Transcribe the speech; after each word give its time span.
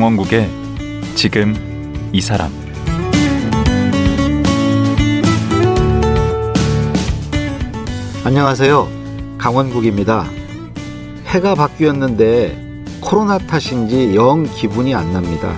강원국의 0.00 0.48
지금 1.14 1.54
이 2.10 2.22
사람 2.22 2.50
안녕하세요. 8.24 8.88
강원국입니다. 9.36 10.24
해가 11.26 11.54
바뀌었는데 11.54 12.82
코로나 13.02 13.36
탓인지 13.36 14.14
영 14.14 14.44
기분이 14.44 14.94
안 14.94 15.12
납니다. 15.12 15.54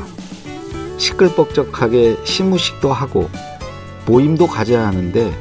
시끌벅적하게 0.98 2.16
시무식도 2.24 2.92
하고 2.92 3.30
모임도 4.06 4.48
가져야 4.48 4.88
하는데 4.88 5.32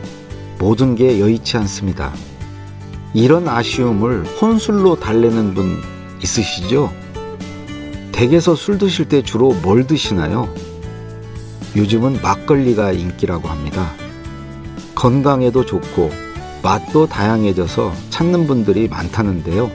모든 0.59 0.93
게 0.93 1.20
여의치 1.20 1.57
않습니다. 1.57 2.13
이런 3.15 3.48
아쉬움을 3.48 4.26
혼술로 4.40 4.99
달래는 4.99 5.55
분 5.55 5.81
있으시죠? 6.21 6.93
댁에서 8.11 8.55
술 8.55 8.77
드실 8.77 9.07
때 9.07 9.21
주로 9.21 9.53
뭘 9.61 9.88
드시나요? 9.88 10.53
요즘은 11.75 12.21
막걸리가 12.21 12.91
인기라고 12.91 13.47
합니다. 13.47 13.91
건강에도 14.93 15.65
좋고 15.65 16.11
맛도 16.61 17.07
다양해져서 17.07 17.93
찾는 18.09 18.45
분들이 18.45 18.87
많다는데요. 18.87 19.71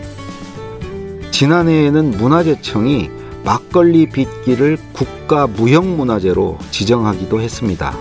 지난해에는 1.31 2.13
문화재청이 2.13 3.11
막걸리 3.45 4.09
빚기를 4.11 4.79
국가 4.93 5.47
무형문화재로 5.47 6.59
지정하기도 6.71 7.41
했습니다. 7.41 7.97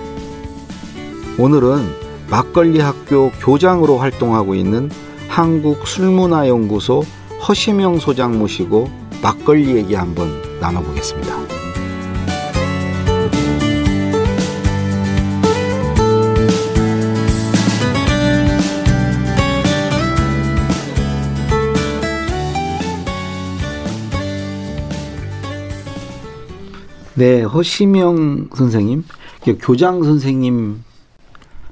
오늘은 1.37 1.85
막걸리 2.29 2.79
학교 2.79 3.31
교장으로 3.31 3.97
활동하고 3.97 4.55
있는 4.55 4.89
한국술문화연구소 5.27 7.03
허시명 7.47 7.99
소장 7.99 8.39
모시고 8.39 9.04
막걸리 9.25 9.75
얘기 9.75 9.95
한번 9.95 10.29
나눠보겠습니다. 10.61 11.35
네, 27.15 27.41
허시명 27.41 28.49
선생님, 28.53 29.05
교장 29.59 30.03
선생님, 30.03 30.83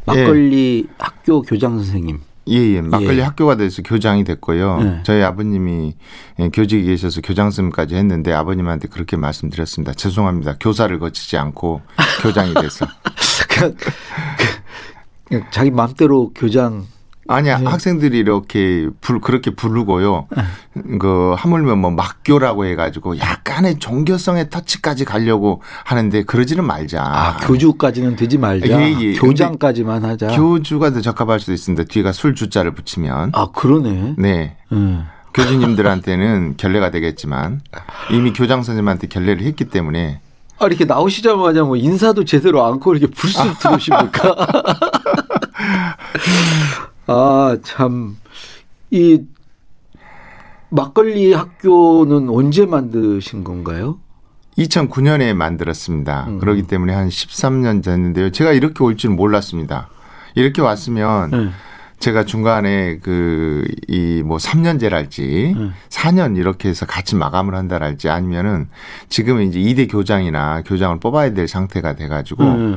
막걸리 0.07 0.87
예. 0.89 0.93
학교 0.97 1.43
교장 1.43 1.77
선생님. 1.77 2.32
예, 2.49 2.55
예. 2.55 2.81
막걸리 2.81 3.19
예. 3.19 3.21
학교가 3.21 3.55
돼서 3.55 3.81
교장이 3.81 4.23
됐고요. 4.23 4.79
예. 4.81 5.03
저희 5.03 5.21
아버님이 5.21 5.95
예, 6.39 6.49
교직에 6.49 6.83
계셔서 6.83 7.21
교장선까지 7.21 7.95
했는데 7.95 8.33
아버님한테 8.33 8.87
그렇게 8.89 9.15
말씀드렸습니다. 9.15 9.93
죄송합니다. 9.93 10.57
교사를 10.59 10.97
거치지 10.99 11.37
않고 11.37 11.81
교장이 12.21 12.53
돼서. 12.55 12.85
그냥, 13.49 13.75
그냥 15.25 15.45
자기 15.51 15.71
마음대로 15.71 16.31
교장 16.33 16.85
아니야 17.27 17.57
네. 17.57 17.65
학생들이 17.65 18.17
이렇게 18.17 18.89
불 18.99 19.21
그렇게 19.21 19.51
부르고요. 19.51 20.27
네. 20.35 20.43
그 20.99 21.33
하물며 21.37 21.75
뭐 21.77 21.91
막교라고 21.91 22.65
해가지고 22.65 23.17
약간의 23.17 23.79
종교성의 23.79 24.49
터치까지 24.49 25.05
가려고 25.05 25.61
하는데 25.85 26.23
그러지는 26.23 26.65
말자. 26.65 27.01
아 27.01 27.37
교주까지는 27.37 28.15
되지 28.17 28.37
말자. 28.37 28.67
예, 28.67 28.95
예. 28.99 29.13
교장까지만 29.13 30.03
하자. 30.03 30.27
교주가 30.35 30.91
더 30.91 30.99
적합할 30.99 31.39
수도 31.39 31.53
있습니다. 31.53 31.85
뒤가 31.85 32.11
술 32.11 32.35
주자를 32.35 32.71
붙이면. 32.75 33.31
아 33.33 33.47
그러네. 33.53 34.15
네. 34.17 34.57
음. 34.71 35.05
교주님들한테는 35.33 36.55
결례가 36.57 36.91
되겠지만 36.91 37.61
이미 38.11 38.33
교장 38.33 38.63
선생님한테 38.63 39.07
결례를 39.07 39.43
했기 39.45 39.65
때문에. 39.65 40.19
아 40.59 40.67
이렇게 40.67 40.85
나오시자마자 40.85 41.63
뭐 41.63 41.77
인사도 41.77 42.25
제대로 42.25 42.63
않고 42.65 42.93
이렇게 42.95 43.11
불쑥 43.11 43.57
들어오십니까? 43.59 44.35
아, 47.07 47.57
참. 47.63 48.17
이 48.91 49.21
막걸리 50.69 51.33
학교는 51.33 52.29
언제 52.29 52.65
만드신 52.65 53.43
건가요? 53.43 53.99
2009년에 54.57 55.33
만들었습니다. 55.33 56.25
음. 56.27 56.39
그렇기 56.39 56.63
때문에 56.63 56.93
한 56.93 57.09
13년 57.09 57.83
됐는데요. 57.83 58.29
제가 58.31 58.51
이렇게 58.53 58.83
올 58.83 58.95
줄은 58.97 59.15
몰랐습니다. 59.15 59.89
이렇게 60.35 60.61
왔으면 60.61 61.31
네. 61.31 61.49
제가 61.99 62.25
중간에 62.25 62.97
그 62.99 63.63
이 63.87 64.21
뭐 64.25 64.37
3년제랄지 64.37 65.55
네. 65.57 65.71
4년 65.89 66.37
이렇게 66.37 66.69
해서 66.69 66.85
같이 66.85 67.15
마감을 67.15 67.55
한다랄지 67.55 68.09
아니면은 68.09 68.67
지금은 69.09 69.47
이제 69.47 69.59
2대 69.59 69.91
교장이나 69.91 70.61
교장을 70.63 70.99
뽑아야 70.99 71.33
될 71.33 71.47
상태가 71.47 71.93
돼 71.95 72.07
가지고 72.07 72.43
네. 72.45 72.75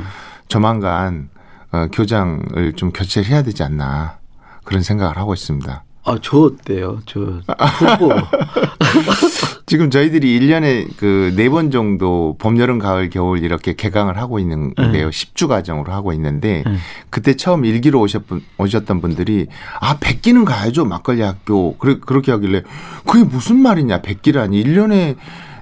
조만간 0.48 1.28
어, 1.76 1.88
교장을 1.92 2.72
좀 2.76 2.90
교체를 2.92 3.28
해야 3.28 3.42
되지 3.42 3.62
않나 3.62 4.18
그런 4.64 4.82
생각을 4.82 5.16
하고 5.16 5.34
있습니다. 5.34 5.84
아, 6.08 6.18
저 6.22 6.38
어때요? 6.38 7.00
저 7.06 7.20
후보. 7.20 8.12
지금 9.66 9.90
저희들이 9.90 10.38
1년에 10.38 10.96
그 10.96 11.32
네 11.34 11.48
번 11.48 11.72
정도 11.72 12.36
봄, 12.38 12.56
여름, 12.58 12.78
가을, 12.78 13.10
겨울 13.10 13.42
이렇게 13.42 13.74
개강을 13.74 14.16
하고 14.16 14.38
있는데요. 14.38 14.92
네. 14.92 15.04
10주 15.10 15.48
과정으로 15.48 15.92
하고 15.92 16.12
있는데 16.12 16.62
네. 16.64 16.76
그때 17.10 17.34
처음 17.34 17.64
일기로 17.64 18.00
오셨던, 18.00 18.42
오셨던 18.58 19.00
분들이 19.00 19.48
아, 19.80 19.96
백기는 19.98 20.44
가야죠. 20.44 20.84
막걸리 20.84 21.22
학교. 21.22 21.76
그래, 21.78 21.96
그렇게 22.00 22.30
하길래 22.30 22.62
그게 23.06 23.24
무슨 23.24 23.56
말이냐. 23.56 24.02
백기라니. 24.02 24.62
1년에 24.62 25.16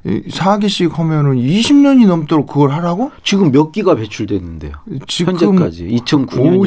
4기씩 0.04 0.92
하면은 0.92 1.36
20년이 1.36 2.06
넘도록 2.06 2.46
그걸 2.46 2.72
하라고? 2.72 3.10
지금 3.22 3.50
몇 3.50 3.72
기가 3.72 3.94
배출됐는데요? 3.94 4.72
지금 5.08 5.32
현재까지 5.34 5.88
2009년 5.88 6.58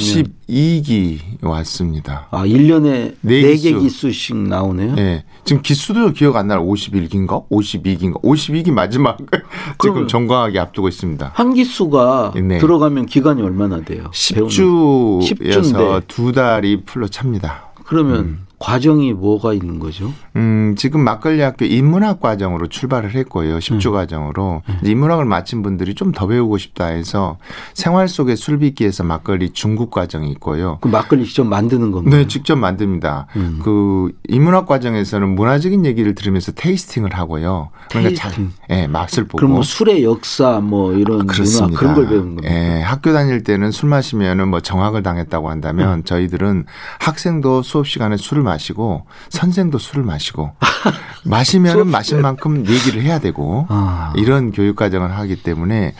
52기 0.47 1.19
왔습니다. 1.43 2.27
아, 2.31 2.45
1년에 2.45 3.15
4개 3.23 3.61
기수. 3.61 3.79
기수 3.79 4.11
씩 4.11 4.35
나오네요. 4.37 4.95
네. 4.95 5.23
지금 5.43 5.61
기수도 5.61 6.11
기억 6.13 6.35
안 6.35 6.47
나요. 6.47 6.65
51기인가? 6.65 7.47
52기인가? 7.49 8.21
52기 8.23 8.71
마지막 8.71 9.17
지금 9.79 10.07
정강하게 10.07 10.57
앞두고 10.57 10.87
있습니다. 10.87 11.31
한 11.35 11.53
기수가 11.53 12.33
네. 12.35 12.57
들어가면 12.57 13.05
기간이 13.05 13.43
얼마나 13.43 13.81
돼요? 13.81 14.09
10주여서 14.11 16.01
두 16.07 16.31
달이 16.31 16.81
풀로 16.85 17.07
찹니다. 17.07 17.67
그러면 17.85 18.19
음. 18.19 18.46
과정이 18.59 19.13
뭐가 19.13 19.53
있는 19.53 19.77
거죠? 19.79 20.11
음, 20.35 20.73
지금 20.77 21.01
막걸리 21.01 21.41
학교 21.41 21.63
인문학 21.65 22.19
과정으로 22.19 22.67
출발을 22.67 23.13
했고요. 23.13 23.59
10주 23.59 23.87
음. 23.87 23.91
과정으로. 23.93 24.63
음. 24.67 24.77
인문학을 24.83 25.25
마친 25.25 25.61
분들이 25.61 25.93
좀 25.93 26.07
더 26.17 26.25
배우고 26.25 26.57
싶다 26.57 26.85
해서 26.87 27.37
생활 27.75 28.07
속의 28.07 28.37
술빚기에서 28.37 29.03
막걸리 29.03 29.51
중국 29.51 29.91
과정이 29.91 30.31
있고요. 30.31 30.79
그 30.81 30.87
막걸리 30.87 31.25
직접 31.25 31.43
만드는 31.43 31.91
건가요? 31.91 32.15
네, 32.15 32.27
직접 32.27 32.55
만듭니다. 32.55 33.27
음. 33.35 33.59
그 33.61 34.11
인문학 34.27 34.65
과정에서는 34.65 35.35
문화적인 35.35 35.85
얘기를 35.85 36.15
들으면서 36.15 36.51
테이스팅을 36.53 37.13
하고요. 37.13 37.69
그러니까 37.89 38.09
테이스팅. 38.21 38.51
잘, 38.67 38.77
예, 38.77 38.87
맛을 38.87 39.25
보고. 39.25 39.37
그럼 39.37 39.51
뭐 39.51 39.61
술의 39.61 40.03
역사 40.03 40.59
뭐 40.59 40.93
이런 40.93 41.21
아, 41.21 41.33
문화 41.33 41.77
그런 41.77 41.93
걸 41.93 42.07
배우는 42.07 42.35
겁니다. 42.37 42.49
예, 42.49 42.81
학교 42.81 43.13
다닐 43.13 43.43
때는 43.43 43.71
술 43.71 43.89
마시면은 43.89 44.47
뭐 44.47 44.61
정학을 44.61 45.03
당했다고 45.03 45.49
한다면 45.49 45.99
음. 45.99 46.03
저희들은 46.03 46.65
학생도 46.99 47.61
수업 47.61 47.87
시간에 47.87 48.17
술을 48.17 48.43
마시고 48.47 49.05
선생도 49.29 49.77
술을 49.77 50.03
마시고 50.03 50.51
마시면은 51.25 51.87
마신 51.87 52.21
만큼 52.21 52.65
얘기를 52.67 53.01
해야 53.01 53.19
되고 53.19 53.65
아. 53.69 54.13
이런 54.15 54.51
교육 54.51 54.75
과정을 54.75 55.15
하기 55.17 55.43
때문에 55.43 55.93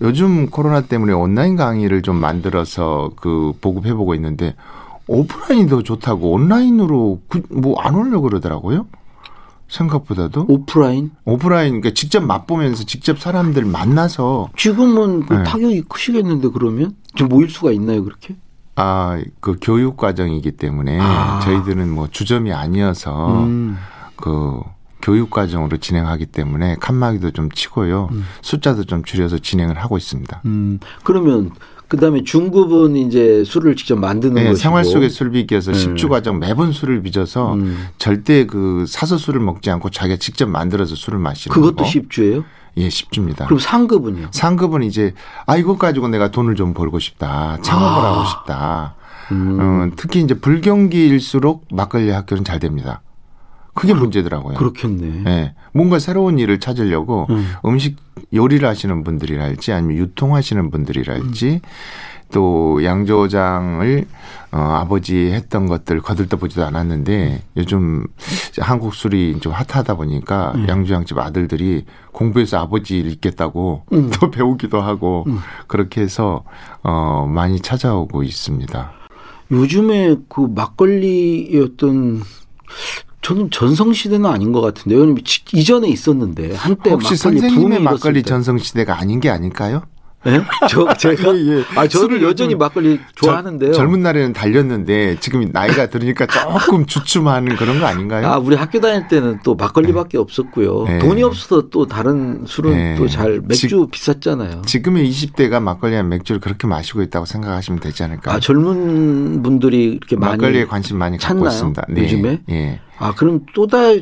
요즘 0.00 0.50
코로나 0.50 0.82
때문에 0.82 1.12
온라인 1.12 1.56
강의를 1.56 2.02
좀 2.02 2.16
만들어서 2.16 3.10
그 3.16 3.52
보급해 3.60 3.94
보고 3.94 4.14
있는데 4.14 4.54
오프라인이 5.08 5.68
더 5.68 5.82
좋다고 5.82 6.32
온라인으로 6.32 7.20
그 7.28 7.42
뭐안 7.50 7.94
오려고 7.94 8.28
그러더라고요. 8.28 8.86
생각보다도 9.68 10.46
오프라인 10.48 11.10
오프라인 11.24 11.80
그러니까 11.80 11.90
직접 11.92 12.20
맛보면서 12.20 12.84
직접 12.84 13.18
사람들 13.18 13.64
만나서 13.64 14.50
지금은 14.56 15.26
그 15.26 15.34
네. 15.34 15.42
타격이 15.42 15.82
크시겠는데 15.88 16.48
그러면 16.52 16.94
좀 17.16 17.28
모일 17.28 17.50
수가 17.50 17.72
있나요 17.72 18.04
그렇게? 18.04 18.36
아, 18.76 19.18
그 19.40 19.56
교육 19.60 19.96
과정이기 19.96 20.52
때문에 20.52 20.98
아. 21.00 21.40
저희들은 21.40 21.90
뭐 21.90 22.08
주점이 22.10 22.52
아니어서 22.52 23.42
음. 23.44 23.78
그 24.16 24.60
교육 25.02 25.30
과정으로 25.30 25.78
진행하기 25.78 26.26
때문에 26.26 26.76
칸막이도 26.80 27.30
좀 27.30 27.50
치고요. 27.50 28.08
음. 28.12 28.24
숫자도 28.42 28.84
좀 28.84 29.02
줄여서 29.02 29.38
진행을 29.38 29.78
하고 29.78 29.96
있습니다. 29.96 30.42
음. 30.44 30.78
그러면 31.04 31.50
그다음에 31.88 32.24
중급은 32.24 32.96
이제 32.96 33.44
술을 33.44 33.76
직접 33.76 33.96
만드는 33.96 34.34
네, 34.34 34.44
것이고 34.44 34.56
생활 34.56 34.84
속의 34.84 35.10
술빚기에서 35.10 35.72
네. 35.72 35.78
10주 35.78 36.08
과정 36.08 36.38
매번 36.38 36.72
술을 36.72 37.02
빚어서 37.02 37.54
음. 37.54 37.88
절대 37.98 38.44
그 38.46 38.84
사서 38.88 39.18
술을 39.18 39.40
먹지 39.40 39.70
않고 39.70 39.90
자기가 39.90 40.18
직접 40.18 40.48
만들어서 40.48 40.96
술을 40.96 41.18
마시는 41.18 41.54
그것도 41.54 41.76
거. 41.76 41.84
10주예요? 41.84 42.44
예, 42.78 42.90
쉽습니다. 42.90 43.46
그럼 43.46 43.58
상급은요? 43.58 44.28
상급은 44.32 44.82
이제 44.82 45.14
아 45.46 45.56
이것 45.56 45.78
가지고 45.78 46.08
내가 46.08 46.30
돈을 46.30 46.56
좀 46.56 46.74
벌고 46.74 46.98
싶다. 46.98 47.58
창업을 47.62 48.04
아. 48.04 48.12
하고 48.12 48.28
싶다. 48.28 48.94
음. 49.32 49.58
어, 49.60 49.94
특히 49.96 50.20
이제 50.20 50.34
불경기일수록 50.34 51.68
막걸리 51.72 52.10
학교는 52.10 52.44
잘 52.44 52.58
됩니다. 52.58 53.02
그게 53.74 53.94
문제더라고요. 53.94 54.54
그렇겠네. 54.54 55.22
네. 55.24 55.54
뭔가 55.72 55.98
새로운 55.98 56.38
일을 56.38 56.60
찾으려고 56.60 57.26
음. 57.30 57.78
식 57.78 57.96
요리를 58.34 58.66
하시는 58.66 59.04
분들이랄지 59.04 59.72
아니면 59.72 59.96
유통하시는 59.96 60.70
분들이랄지 60.70 61.60
음. 61.62 61.68
또 62.32 62.82
양조장을 62.82 64.04
어, 64.52 64.58
아버지 64.58 65.30
했던 65.32 65.66
것들 65.66 66.00
거들떠보지도 66.00 66.64
않았는데 66.64 67.42
요즘 67.56 68.06
한국 68.58 68.94
술이 68.94 69.38
좀 69.40 69.52
핫하다 69.52 69.94
보니까 69.94 70.52
음. 70.56 70.68
양조장집 70.68 71.18
아들들이 71.18 71.84
공부해서 72.12 72.58
아버지 72.58 73.02
를 73.02 73.12
읽겠다고 73.12 73.84
음. 73.92 74.10
또 74.10 74.30
배우기도 74.32 74.80
하고 74.80 75.24
음. 75.28 75.38
그렇게 75.66 76.00
해서 76.00 76.44
어, 76.82 77.26
많이 77.28 77.60
찾아오고 77.60 78.22
있습니다. 78.22 78.92
요즘에 79.52 80.16
그 80.28 80.48
막걸리의 80.54 81.60
어떤 81.62 82.22
저는 83.26 83.50
전성 83.50 83.92
시대는 83.92 84.24
아닌 84.24 84.52
것 84.52 84.60
같은데 84.60 84.94
왜냐면 84.94 85.18
이전에 85.52 85.88
있었는데 85.88 86.54
한때 86.54 86.90
혹시 86.90 87.14
막걸리 87.14 87.40
선생님의 87.40 87.80
막걸리 87.80 88.22
전성 88.22 88.56
시대가 88.56 89.00
아닌 89.00 89.18
게 89.18 89.30
아닐까요? 89.30 89.82
네? 90.26 90.42
저 90.68 90.92
제가 90.94 91.36
예, 91.36 91.58
예. 91.58 91.64
아 91.76 91.86
저는 91.86 92.20
여전히 92.20 92.56
막걸리 92.56 92.98
좋아하는데요. 93.14 93.72
저, 93.72 93.78
젊은 93.78 94.02
날에는 94.02 94.32
달렸는데 94.32 95.18
지금 95.20 95.48
나이가 95.52 95.86
들으니까 95.86 96.26
조금 96.26 96.84
주춤하는 96.84 97.54
그런 97.54 97.78
거 97.78 97.86
아닌가요? 97.86 98.26
아 98.26 98.38
우리 98.38 98.56
학교 98.56 98.80
다닐 98.80 99.06
때는 99.06 99.38
또 99.44 99.54
막걸리밖에 99.54 100.18
네. 100.18 100.18
없었고요. 100.18 100.84
네. 100.84 100.98
돈이 100.98 101.22
없어서 101.22 101.68
또 101.70 101.86
다른 101.86 102.44
술은 102.44 102.72
네. 102.72 102.94
또잘 102.96 103.40
맥주 103.44 103.68
지, 103.68 103.76
비쌌잖아요. 103.90 104.62
지금의 104.66 105.08
20대가 105.08 105.62
막걸리한 105.62 106.08
맥주를 106.08 106.40
그렇게 106.40 106.66
마시고 106.66 107.02
있다고 107.02 107.24
생각하시면 107.24 107.78
되지 107.78 108.02
않을까요? 108.02 108.34
아 108.34 108.40
젊은 108.40 109.42
분들이 109.42 109.84
이렇게 109.92 110.16
많이 110.16 110.32
막걸리에 110.32 110.66
관심 110.66 110.98
많이 110.98 111.18
갖고 111.18 111.34
찾나요? 111.34 111.48
있습니다. 111.50 111.86
네. 111.88 112.02
요즘에? 112.02 112.42
예. 112.50 112.80
아 112.98 113.14
그럼 113.14 113.46
또다 113.54 113.92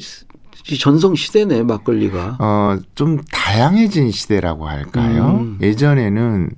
전성 0.79 1.15
시대네 1.15 1.63
막걸리가. 1.63 2.39
어, 2.41 2.79
좀 2.95 3.21
다양해진 3.31 4.11
시대라고 4.11 4.67
할까요? 4.67 5.39
음. 5.41 5.59
예전에는 5.61 6.51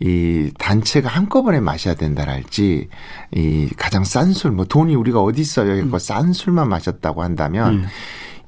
이 0.00 0.50
단체가 0.58 1.08
한꺼번에 1.08 1.60
마셔야 1.60 1.94
된다랄지 1.94 2.88
이 3.34 3.68
가장 3.76 4.04
싼 4.04 4.32
술, 4.32 4.50
뭐 4.52 4.64
돈이 4.64 4.94
우리가 4.94 5.20
어디 5.20 5.40
있어요? 5.40 5.76
이거 5.76 5.96
음. 5.96 5.98
싼 5.98 6.32
술만 6.32 6.68
마셨다고 6.68 7.22
한다면 7.22 7.74
음. 7.74 7.84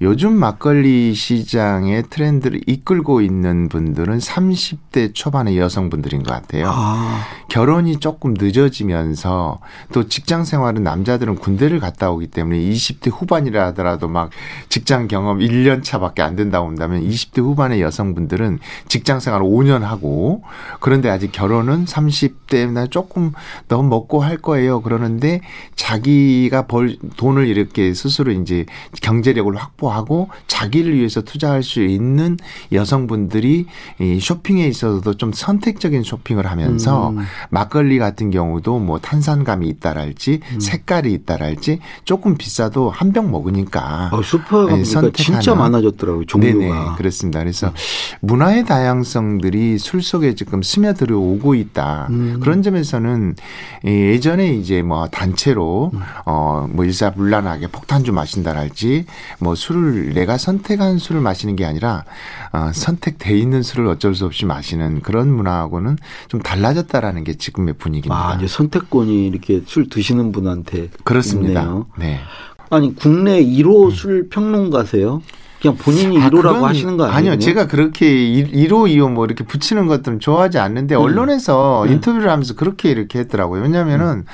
요즘 0.04 0.34
막걸리 0.34 1.14
시장의 1.14 2.04
트렌드를 2.10 2.60
이끌고 2.66 3.22
있는 3.22 3.70
분들은 3.70 4.18
30대 4.18 5.14
초반의 5.14 5.56
여성분들인 5.56 6.22
것 6.22 6.30
같아요. 6.30 6.66
아. 6.68 7.22
결혼이 7.48 8.00
조금 8.00 8.34
늦어지면서 8.36 9.60
또 9.92 10.06
직장 10.08 10.44
생활은 10.44 10.82
남자들은 10.82 11.36
군대를 11.36 11.80
갔다 11.80 12.10
오기 12.10 12.26
때문에 12.26 12.58
20대 12.58 13.10
후반이라 13.14 13.68
하더라도 13.68 14.08
막 14.08 14.30
직장 14.68 15.08
경험 15.08 15.38
1년 15.38 15.82
차밖에 15.82 16.20
안 16.20 16.36
된다고 16.36 16.68
한다면 16.68 17.02
20대 17.02 17.40
후반의 17.40 17.80
여성분들은 17.80 18.58
직장 18.88 19.20
생활 19.20 19.40
5년 19.40 19.80
하고 19.80 20.42
그런데 20.80 21.08
아직 21.08 21.32
결혼은 21.32 21.86
30대나 21.86 22.90
조금 22.90 23.32
더 23.68 23.82
먹고 23.82 24.20
할 24.22 24.36
거예요. 24.36 24.82
그러는데 24.82 25.40
자기가 25.76 26.66
벌 26.66 26.98
돈을 27.16 27.46
이렇게 27.46 27.94
스스로 27.94 28.32
이제 28.32 28.66
경제력을 29.00 29.54
확보 29.56 29.84
확보 29.84 29.90
하고 29.94 30.28
자기를 30.46 30.94
위해서 30.94 31.22
투자할 31.22 31.62
수 31.62 31.82
있는 31.82 32.36
여성분들이 32.72 33.66
이 34.00 34.20
쇼핑에 34.20 34.66
있어서도 34.66 35.16
좀 35.16 35.32
선택적인 35.32 36.02
쇼핑을 36.02 36.46
하면서 36.46 37.10
음. 37.10 37.20
막걸리 37.48 37.98
같은 37.98 38.30
경우도 38.30 38.78
뭐 38.80 38.98
탄산감이 38.98 39.66
있다랄지 39.68 40.40
음. 40.52 40.60
색깔이 40.60 41.12
있다랄지 41.12 41.78
조금 42.04 42.36
비싸도 42.36 42.90
한 42.90 43.14
병 43.14 43.30
먹으니까 43.30 44.10
어, 44.12 44.20
슈퍼가 44.22 44.74
네, 44.76 44.82
진짜 45.14 45.54
많아졌더라고요 45.54 46.26
종류가 46.26 46.58
네네 46.58 46.96
그렇습니다 46.96 47.38
그래서 47.38 47.68
음. 47.68 47.72
문화의 48.20 48.64
다양성들이 48.64 49.78
술 49.78 50.02
속에 50.02 50.34
지금 50.34 50.62
스며들어 50.62 51.16
오고 51.16 51.54
있다 51.54 52.08
음. 52.10 52.40
그런 52.42 52.62
점에서는 52.62 53.36
예전에 53.84 54.52
이제 54.54 54.82
뭐 54.82 55.06
단체로 55.06 55.92
음. 55.94 56.00
어뭐 56.24 56.84
일사불란하게 56.84 57.68
폭탄주 57.68 58.12
마신다랄지 58.12 59.04
뭐술 59.38 59.73
술을 59.74 60.14
내가 60.14 60.38
선택한 60.38 60.98
술을 60.98 61.20
마시는 61.20 61.56
게 61.56 61.64
아니라 61.64 62.04
어, 62.52 62.70
선택돼 62.72 63.36
있는 63.36 63.62
술을 63.62 63.86
어쩔 63.88 64.14
수 64.14 64.24
없이 64.24 64.46
마시는 64.46 65.02
그런 65.02 65.28
문화하고는 65.28 65.98
좀 66.28 66.40
달라졌다라는 66.40 67.24
게 67.24 67.34
지금의 67.34 67.74
분위기입니다. 67.74 68.30
아, 68.30 68.34
이제 68.36 68.46
선택권이 68.46 69.26
이렇게 69.26 69.62
술 69.66 69.88
드시는 69.88 70.32
분한테 70.32 70.90
그렇습니다. 71.02 71.62
있네요. 71.62 71.86
네. 71.98 72.20
아니 72.70 72.94
국내 72.94 73.44
1호 73.44 73.86
음. 73.86 73.90
술 73.90 74.28
평론가세요? 74.28 75.22
그냥 75.60 75.76
본인이 75.78 76.20
아, 76.20 76.28
1호라고 76.28 76.60
하시는 76.62 76.96
거 76.96 77.04
아니에요? 77.04 77.32
아니요. 77.32 77.38
제가 77.38 77.66
그렇게 77.66 78.06
1호, 78.06 78.70
2호 78.70 79.10
뭐 79.10 79.24
이렇게 79.24 79.44
붙이는 79.44 79.86
것들은 79.86 80.20
좋아하지 80.20 80.58
않는데 80.58 80.94
음. 80.94 81.00
언론에서 81.00 81.84
네. 81.86 81.94
인터뷰를 81.94 82.30
하면서 82.30 82.54
그렇게 82.54 82.90
이렇게 82.90 83.18
했더라고요. 83.20 83.62
왜냐하면은 83.62 84.24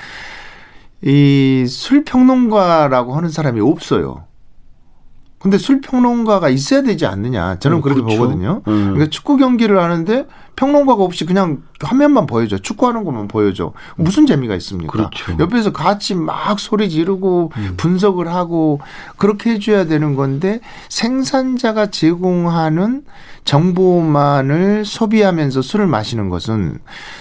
음. 1.03 1.09
이술 1.09 2.05
평론가라고 2.05 3.15
하는 3.15 3.31
사람이 3.31 3.61
없어요. 3.61 4.25
근데 5.41 5.57
술 5.57 5.81
평론가가 5.81 6.51
있어야 6.51 6.83
되지 6.83 7.07
않느냐. 7.07 7.59
저는 7.61 7.79
음, 7.79 7.81
그렇게 7.81 8.03
그렇죠. 8.03 8.19
보거든요. 8.19 8.63
음. 8.69 8.91
그러니까 8.93 9.09
축구 9.09 9.39
경기를 9.39 9.83
하는데 9.83 10.27
평론가가 10.55 11.03
없이 11.03 11.25
그냥 11.25 11.63
화면만 11.81 12.27
보여줘. 12.27 12.59
축구하는 12.59 13.05
것만 13.05 13.27
보여줘. 13.27 13.73
무슨 13.97 14.27
재미가 14.27 14.55
있습니까? 14.57 14.93
그렇죠. 14.93 15.35
옆에서 15.39 15.73
같이 15.73 16.15
막 16.15 16.61
소리 16.61 16.91
지르고 16.91 17.53
음. 17.57 17.75
분석을 17.79 18.29
하고 18.29 18.81
그렇게 19.17 19.53
해줘야 19.53 19.87
되는 19.87 20.15
건데 20.15 20.61
생산자가 20.91 21.87
제공하는 21.87 23.05
정보만을 23.45 24.85
소비하면서 24.85 25.63
술을 25.63 25.87
마시는 25.87 26.29
것은 26.29 26.81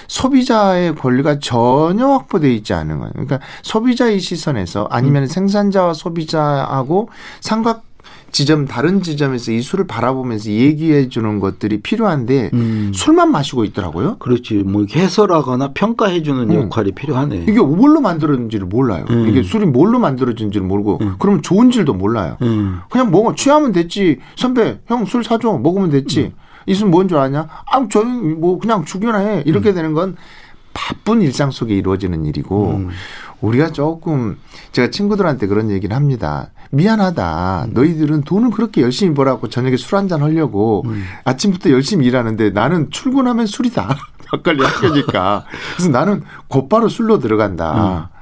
소비자의 0.09 0.95
권리가 0.95 1.39
전혀 1.39 2.05
확보되어 2.05 2.51
있지 2.51 2.73
않은 2.73 2.99
거예요. 2.99 3.13
그러니까 3.13 3.39
소비자의 3.61 4.19
시선에서 4.19 4.89
아니면 4.91 5.23
음. 5.23 5.27
생산자와 5.27 5.93
소비자하고 5.93 7.07
삼각 7.39 7.88
지점 8.31 8.65
다른 8.65 9.01
지점에서 9.01 9.51
이 9.51 9.61
술을 9.61 9.87
바라보면서 9.87 10.49
얘기해 10.51 11.09
주는 11.09 11.39
것들이 11.39 11.81
필요한데 11.81 12.51
음. 12.53 12.91
술만 12.93 13.31
마시고 13.31 13.63
있더라고요. 13.65 14.17
그렇지. 14.19 14.55
뭐 14.55 14.85
해설하거나 14.93 15.73
평가해 15.73 16.21
주는 16.23 16.49
음. 16.49 16.55
역할이 16.55 16.91
필요하네. 16.93 17.45
이게 17.47 17.59
뭘로 17.59 18.01
만들어진지를 18.01 18.67
몰라요. 18.67 19.05
음. 19.09 19.27
이게 19.27 19.43
술이 19.43 19.65
뭘로 19.65 19.99
만들어진지를 19.99 20.65
모르고 20.65 20.99
음. 21.01 21.15
그러면 21.19 21.41
좋은 21.41 21.71
질도 21.71 21.93
몰라요. 21.93 22.37
음. 22.41 22.79
그냥 22.89 23.11
먹어 23.11 23.35
취하면 23.35 23.71
됐지. 23.71 24.19
선배 24.35 24.79
형 24.87 25.05
술 25.05 25.23
사줘 25.23 25.57
먹으면 25.57 25.89
됐지. 25.89 26.21
음. 26.21 26.31
이술 26.67 26.87
뭔 26.89 27.07
줄 27.07 27.17
아냐? 27.17 27.47
아 27.71 27.87
저희 27.89 28.05
뭐 28.05 28.59
그냥 28.59 28.85
죽여나 28.85 29.17
해. 29.19 29.43
이렇게 29.45 29.73
되는 29.73 29.93
건 29.93 30.15
바쁜 30.73 31.21
일상 31.21 31.49
속에 31.51 31.75
이루어지는 31.75 32.25
일이고 32.25 32.89
우리가 33.41 33.71
조금 33.71 34.37
제가 34.71 34.91
친구들한테 34.91 35.47
그런 35.47 35.71
얘기를 35.71 35.95
합니다. 35.95 36.51
미안하다. 36.71 37.65
음. 37.69 37.73
너희들은 37.73 38.21
돈을 38.23 38.51
그렇게 38.51 38.81
열심히 38.81 39.13
벌라고 39.13 39.49
저녁에 39.49 39.75
술 39.77 39.97
한 39.97 40.07
잔 40.07 40.21
하려고 40.21 40.83
음. 40.85 41.03
아침부터 41.25 41.71
열심히 41.71 42.05
일하는데 42.07 42.51
나는 42.51 42.89
출근하면 42.91 43.45
술이다. 43.47 43.95
막걸리 44.31 44.63
학교니까. 44.63 45.45
그래서 45.75 45.89
나는 45.89 46.23
곧바로 46.47 46.87
술로 46.89 47.19
들어간다. 47.19 48.09
음. 48.13 48.19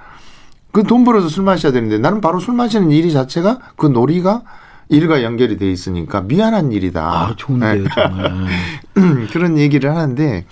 그돈 0.71 1.03
벌어서 1.03 1.27
술 1.27 1.43
마셔야 1.43 1.71
되는데 1.71 1.97
나는 1.97 2.21
바로 2.21 2.39
술 2.39 2.53
마시는 2.53 2.91
일이 2.91 3.11
자체가 3.11 3.59
그 3.75 3.87
놀이가 3.87 4.43
일과 4.89 5.23
연결이 5.23 5.57
돼 5.57 5.69
있으니까 5.69 6.21
미안한 6.21 6.71
일이다. 6.71 7.01
아, 7.03 7.33
좋은데 7.35 7.75
네. 7.75 7.83
정말. 7.93 8.47
그런 9.33 9.57
얘기를 9.57 9.93
하는데 9.93 10.45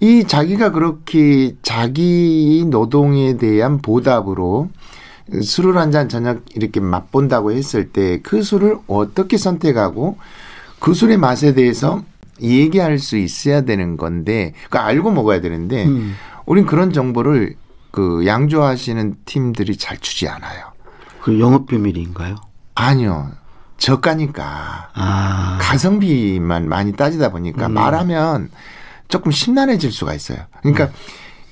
이 0.00 0.24
자기가 0.24 0.70
그렇게 0.70 1.54
자기 1.62 2.64
노동에 2.68 3.36
대한 3.36 3.78
보답으로 3.82 4.70
술을 5.42 5.76
한 5.76 5.90
잔 5.90 6.08
저녁 6.08 6.42
이렇게 6.54 6.80
맛본다고 6.80 7.52
했을 7.52 7.90
때 7.90 8.20
그 8.22 8.42
술을 8.42 8.78
어떻게 8.86 9.36
선택하고 9.36 10.18
그 10.80 10.94
술의 10.94 11.16
맛에 11.18 11.54
대해서 11.54 12.02
얘기할 12.42 12.98
수 12.98 13.16
있어야 13.16 13.60
되는 13.62 13.96
건데 13.96 14.54
그 14.70 14.78
알고 14.78 15.10
먹어야 15.10 15.40
되는데 15.40 15.86
음. 15.86 16.14
우린 16.46 16.66
그런 16.66 16.92
정보를 16.92 17.54
그 17.90 18.24
양조하시는 18.26 19.16
팀들이 19.24 19.76
잘 19.76 19.98
주지 19.98 20.26
않아요. 20.28 20.72
그 21.20 21.38
영업 21.38 21.66
비밀인가요? 21.66 22.36
아니요. 22.74 23.30
저가니까 23.76 24.90
아. 24.94 25.58
가성비만 25.60 26.68
많이 26.68 26.92
따지다 26.92 27.30
보니까 27.30 27.66
음. 27.66 27.74
말하면 27.74 28.50
조금 29.08 29.32
심란해질 29.32 29.90
수가 29.92 30.14
있어요. 30.14 30.38
그러니까 30.62 30.84
음. 30.84 30.90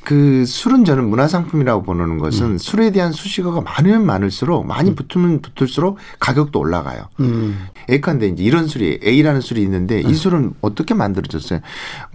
그 0.08 0.46
술은 0.46 0.86
저는 0.86 1.06
문화상품이라고 1.10 1.82
보는 1.82 2.16
것은 2.16 2.52
음. 2.52 2.58
술에 2.58 2.92
대한 2.92 3.12
수식어가 3.12 3.60
많으면 3.60 4.06
많을수록 4.06 4.66
많이 4.66 4.88
음. 4.88 4.94
붙으면 4.94 5.42
붙을수록 5.42 5.98
가격도 6.18 6.58
올라가요. 6.58 7.08
음. 7.20 7.66
예컨대 7.90 8.28
이제 8.28 8.42
이런 8.42 8.68
술이 8.68 9.00
A라는 9.04 9.42
술이 9.42 9.60
있는데 9.60 10.00
이 10.00 10.06
음. 10.06 10.14
술은 10.14 10.54
어떻게 10.62 10.94
만들어졌어요? 10.94 11.60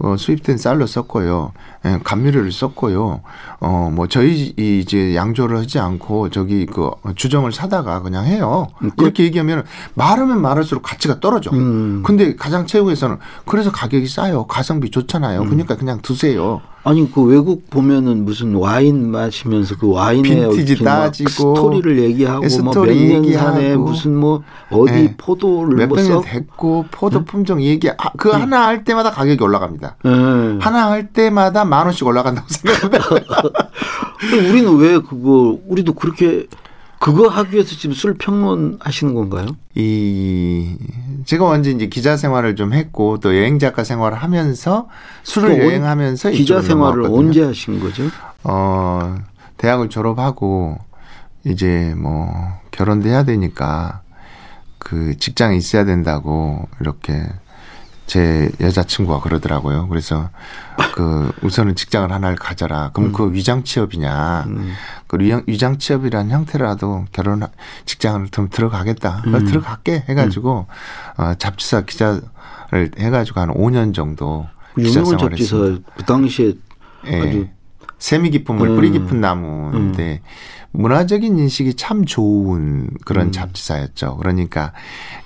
어, 0.00 0.16
수입된 0.16 0.58
쌀로 0.58 0.88
썼고요. 0.88 1.52
예, 1.86 2.00
감미료를 2.02 2.50
썼고요. 2.50 3.20
어, 3.60 3.92
뭐 3.94 4.08
저희 4.08 4.52
이제 4.56 5.14
양조를 5.14 5.58
하지 5.58 5.78
않고 5.78 6.30
저기 6.30 6.66
그 6.66 6.90
주정을 7.14 7.52
사다가 7.52 8.02
그냥 8.02 8.26
해요. 8.26 8.66
음, 8.82 8.90
그 8.96 9.04
이렇게 9.04 9.22
얘기하면 9.22 9.62
말하면 9.94 10.42
말할수록 10.42 10.82
가치가 10.82 11.20
떨어져. 11.20 11.52
음. 11.52 12.02
근데 12.04 12.34
가장 12.34 12.66
최고에서는 12.66 13.18
그래서 13.46 13.70
가격이 13.70 14.08
싸요. 14.08 14.48
가성비 14.48 14.90
좋잖아요. 14.90 15.42
음. 15.42 15.44
그러니까 15.48 15.76
그냥 15.76 16.00
드세요. 16.02 16.60
아니 16.86 17.10
그 17.10 17.22
외국 17.22 17.70
보면은 17.70 18.26
무슨 18.26 18.54
와인 18.54 19.10
마시면서 19.10 19.76
그 19.78 19.90
와인의 19.90 20.50
빈티지 20.50 20.84
따지고 20.84 21.30
스토리를 21.30 21.98
얘기하고 22.02 22.46
스토리 22.46 22.94
뭐 22.94 23.16
얘기하고 23.16 23.78
무슨 23.78 24.14
뭐 24.14 24.42
어디 24.70 24.92
네. 24.92 25.14
포도를 25.16 25.78
몇 25.78 25.88
병이 25.88 26.10
뭐 26.10 26.20
됐고 26.20 26.84
포도 26.90 27.20
네? 27.20 27.24
품종 27.24 27.62
얘기 27.62 27.88
아, 27.88 28.10
그 28.18 28.28
네. 28.28 28.34
하나 28.34 28.66
할 28.66 28.84
때마다 28.84 29.10
가격이 29.10 29.42
올라갑니다. 29.42 29.96
네. 30.04 30.10
하나 30.60 30.90
할 30.90 31.08
때마다 31.08 31.64
만 31.64 31.86
원씩 31.86 32.06
올라간다고 32.06 32.46
생각합니다. 32.52 33.32
우리는 34.50 34.76
왜 34.76 34.98
그거 34.98 35.58
우리도 35.66 35.94
그렇게 35.94 36.46
그거 37.04 37.28
하기 37.28 37.52
위해서 37.52 37.76
지금 37.76 37.94
술 37.94 38.14
평론 38.14 38.78
하시는 38.80 39.12
건가요? 39.12 39.48
이 39.74 40.74
제가 41.26 41.44
먼저 41.44 41.68
이제 41.68 41.86
기자 41.86 42.16
생활을 42.16 42.56
좀 42.56 42.72
했고 42.72 43.20
또 43.20 43.36
여행 43.36 43.58
작가 43.58 43.84
생활을 43.84 44.16
하면서 44.16 44.88
술을 45.22 45.58
여행하면서 45.58 46.30
기자 46.30 46.62
생활을 46.62 47.04
언제 47.04 47.44
하신 47.44 47.78
거죠? 47.78 48.04
어 48.42 49.16
대학을 49.58 49.90
졸업하고 49.90 50.78
이제 51.44 51.92
뭐 51.94 52.32
결혼도 52.70 53.10
해야 53.10 53.22
되니까 53.22 54.00
그 54.78 55.18
직장에 55.18 55.56
있어야 55.56 55.84
된다고 55.84 56.66
이렇게 56.80 57.22
제 58.06 58.50
여자친구가 58.60 59.20
그러더라고요. 59.20 59.88
그래서 59.88 60.30
그 60.94 61.32
우선은 61.42 61.74
직장을 61.74 62.10
하나를 62.12 62.36
가져라. 62.36 62.90
그럼 62.92 63.10
음. 63.10 63.12
그 63.12 63.32
위장 63.32 63.64
취업이냐. 63.64 64.44
음. 64.46 64.72
그 65.06 65.18
위장 65.46 65.78
취업이라는 65.78 66.30
형태라도 66.30 67.06
결혼 67.12 67.46
직장을 67.86 68.28
좀 68.28 68.50
들어가겠다. 68.50 69.22
음. 69.26 69.44
들어갈게 69.46 70.04
해가지고 70.08 70.66
음. 71.18 71.22
어, 71.22 71.34
잡지사 71.34 71.82
기자를 71.82 72.22
해가지고 72.98 73.40
한 73.40 73.48
5년 73.50 73.94
정도 73.94 74.46
그 74.74 74.82
유명한 74.82 75.18
잡지사 75.18 75.56
그 75.56 76.04
당시에 76.06 76.52
예. 77.06 77.20
아주 77.20 77.48
세미 77.98 78.30
깊은 78.30 78.56
물, 78.56 78.68
뿌리 78.74 78.90
깊은 78.90 79.16
음. 79.16 79.20
나무인데 79.20 80.20
음. 80.22 80.28
문화적인 80.74 81.38
인식이 81.38 81.74
참 81.74 82.04
좋은 82.04 82.90
그런 83.04 83.28
음. 83.28 83.32
잡지사였죠. 83.32 84.16
그러니까 84.16 84.72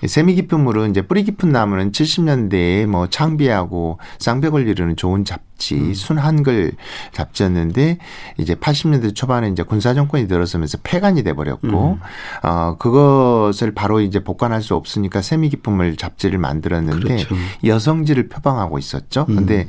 세미 0.07 0.35
깊은 0.35 0.61
물은 0.61 0.91
이제 0.91 1.03
뿌리 1.03 1.25
깊은 1.25 1.49
나무는 1.49 1.91
70년대에 1.91 2.87
뭐 2.87 3.09
창비하고 3.09 3.99
쌍벽을 4.19 4.69
이루는 4.69 4.97
좋은 4.97 5.25
잡지, 5.25 5.75
음. 5.75 5.95
순한글 5.95 6.73
잡지였는데 7.13 7.99
이제 8.37 8.55
80년대 8.55 9.15
초반에 9.15 9.49
이제 9.49 9.63
군사 9.63 9.95
정권이 9.95 10.29
들어서면서 10.29 10.79
폐간이 10.83 11.25
돼 11.25 11.33
버렸고 11.33 11.67
음. 11.67 12.01
어 12.43 12.77
그것을 12.79 13.73
바로 13.75 14.01
이제 14.01 14.23
복관할 14.23 14.61
수 14.61 14.75
없으니까 14.75 15.23
세미 15.23 15.49
깊은 15.49 15.73
물 15.73 15.97
잡지를 15.97 16.39
만들었는데 16.39 17.25
그렇죠. 17.25 17.35
여성지를 17.65 18.29
표방하고 18.29 18.79
있었죠. 18.79 19.25
음. 19.31 19.37
근데 19.37 19.67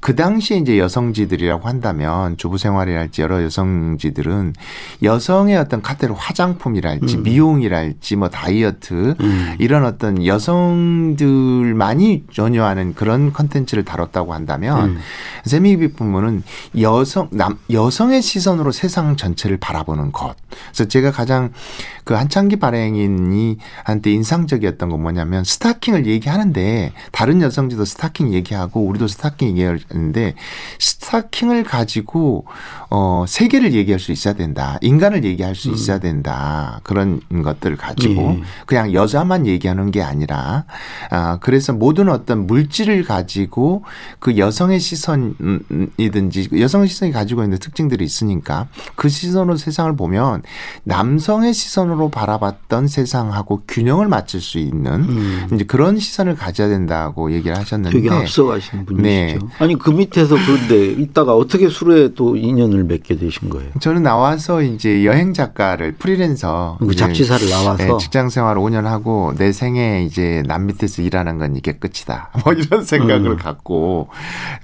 그 0.00 0.14
당시에 0.14 0.58
이제 0.58 0.78
여성지들이라고 0.78 1.66
한다면 1.66 2.36
주부 2.36 2.58
생활이랄지 2.58 3.22
여러 3.22 3.42
여성지들은 3.42 4.52
여 5.04 5.21
여성의 5.22 5.56
어떤 5.56 5.82
카테고리 5.82 6.18
화장품이랄지 6.18 7.18
음. 7.18 7.22
미용이랄지 7.22 8.16
뭐 8.16 8.28
다이어트 8.28 9.14
음. 9.20 9.54
이런 9.58 9.84
어떤 9.84 10.26
여성들만이 10.26 12.24
전유하는 12.32 12.94
그런 12.94 13.32
컨텐츠를 13.32 13.84
다뤘다고 13.84 14.34
한다면 14.34 14.90
음. 14.90 14.98
샘이깊은물은 15.44 16.42
여성 16.80 17.28
남 17.30 17.56
여성의 17.70 18.20
시선으로 18.20 18.72
세상 18.72 19.16
전체를 19.16 19.58
바라보는 19.58 20.10
것. 20.10 20.34
그래서 20.72 20.88
제가 20.88 21.12
가장 21.12 21.52
그 22.04 22.14
한창기 22.14 22.56
발행인이 22.56 23.58
한때 23.84 24.10
인상적이었던 24.10 24.88
건 24.88 25.02
뭐냐면 25.02 25.44
스타킹을 25.44 26.06
얘기하는데 26.06 26.92
다른 27.12 27.40
여성들도 27.40 27.84
스타킹 27.84 28.32
얘기하고 28.32 28.84
우리도 28.84 29.06
스타킹 29.06 29.48
얘기하는데 29.48 30.34
스타킹을 30.80 31.62
가지고 31.62 32.46
어 32.94 33.24
세계를 33.26 33.72
얘기할 33.72 33.98
수 33.98 34.12
있어야 34.12 34.34
된다. 34.34 34.76
인간을 34.82 35.24
얘기할 35.24 35.54
수 35.54 35.70
음. 35.70 35.74
있어야 35.74 35.98
된다. 35.98 36.78
그런 36.82 37.22
것들을 37.30 37.78
가지고 37.78 38.32
네. 38.32 38.42
그냥 38.66 38.92
여자만 38.92 39.46
얘기하는 39.46 39.90
게 39.90 40.02
아니라 40.02 40.66
아 41.10 41.38
그래서 41.40 41.72
모든 41.72 42.10
어떤 42.10 42.46
물질을 42.46 43.04
가지고 43.04 43.82
그 44.18 44.36
여성의 44.36 44.78
시선이든지 44.78 46.50
여성의 46.60 46.88
시선이 46.88 47.12
가지고 47.12 47.42
있는 47.44 47.56
특징들이 47.58 48.04
있으니까 48.04 48.66
그 48.94 49.08
시선으로 49.08 49.56
세상을 49.56 49.96
보면 49.96 50.42
남성의 50.84 51.54
시선으로 51.54 52.10
바라봤던 52.10 52.88
세상하고 52.88 53.62
균형을 53.68 54.06
맞출 54.08 54.42
수 54.42 54.58
있는 54.58 54.92
음. 54.92 55.48
이제 55.54 55.64
그런 55.64 55.98
시선을 55.98 56.36
가져야 56.36 56.68
된다고 56.68 57.32
얘기를 57.32 57.56
하셨는데 57.56 57.96
되게 57.96 58.10
앞서가시는 58.10 58.84
분이시죠. 58.84 59.02
네. 59.02 59.38
아니 59.60 59.78
그 59.78 59.88
밑에서 59.88 60.36
그런데 60.44 60.88
이따가 61.00 61.34
어떻게 61.34 61.70
수로에 61.70 62.12
또 62.14 62.36
인연을 62.36 62.81
맺게 62.84 63.16
되신 63.16 63.50
거예요? 63.50 63.70
저는 63.80 64.02
나와서 64.02 64.62
이제 64.62 65.04
여행 65.04 65.34
작가를 65.34 65.92
프리랜서 65.92 66.78
그 66.80 66.94
잡지사를 66.94 67.48
나와서 67.48 67.84
네, 67.84 67.90
직장 67.98 68.28
생활 68.28 68.56
5년 68.56 68.84
하고 68.84 69.34
내 69.36 69.52
생에 69.52 70.04
이제 70.04 70.42
남 70.46 70.66
밑에서 70.66 71.02
일하는 71.02 71.38
건 71.38 71.56
이게 71.56 71.72
끝이다. 71.72 72.30
뭐 72.44 72.52
이런 72.52 72.84
생각을 72.84 73.32
음. 73.32 73.36
갖고 73.36 74.08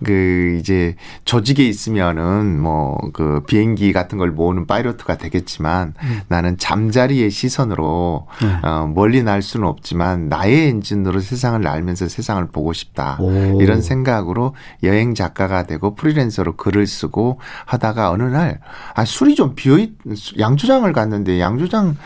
그 0.05 0.57
이제 0.59 0.95
조직에 1.25 1.67
있으면은 1.67 2.61
뭐 2.61 2.99
그 3.13 3.43
비행기 3.47 3.93
같은 3.93 4.19
걸 4.19 4.31
모으는 4.31 4.67
파이로트가 4.67 5.17
되겠지만 5.17 5.95
음. 6.03 6.21
나는 6.29 6.57
잠자리의 6.57 7.31
시선으로 7.31 8.27
음. 8.43 8.61
어, 8.63 8.91
멀리 8.95 9.23
날 9.23 9.43
수는 9.43 9.67
없지만 9.67 10.29
나의 10.29 10.69
엔진으로 10.69 11.21
세상을 11.21 11.67
알면서 11.67 12.09
세상을 12.09 12.47
보고 12.49 12.73
싶다. 12.73 13.19
오. 13.21 13.61
이런 13.61 13.83
생각으로 13.83 14.55
여행 14.83 15.15
작가가 15.15 15.65
되고 15.65 15.95
프리랜서로 15.95 16.57
글을 16.57 16.87
쓰고 16.87 17.41
하다가 17.65 18.08
어느 18.11 18.23
날 18.25 18.61
아, 18.95 19.05
술이 19.05 19.35
좀 19.35 19.55
비어 19.55 19.79
있, 19.79 19.93
양조장을 20.39 20.91
갔는데 20.93 21.41
양조장 21.41 21.97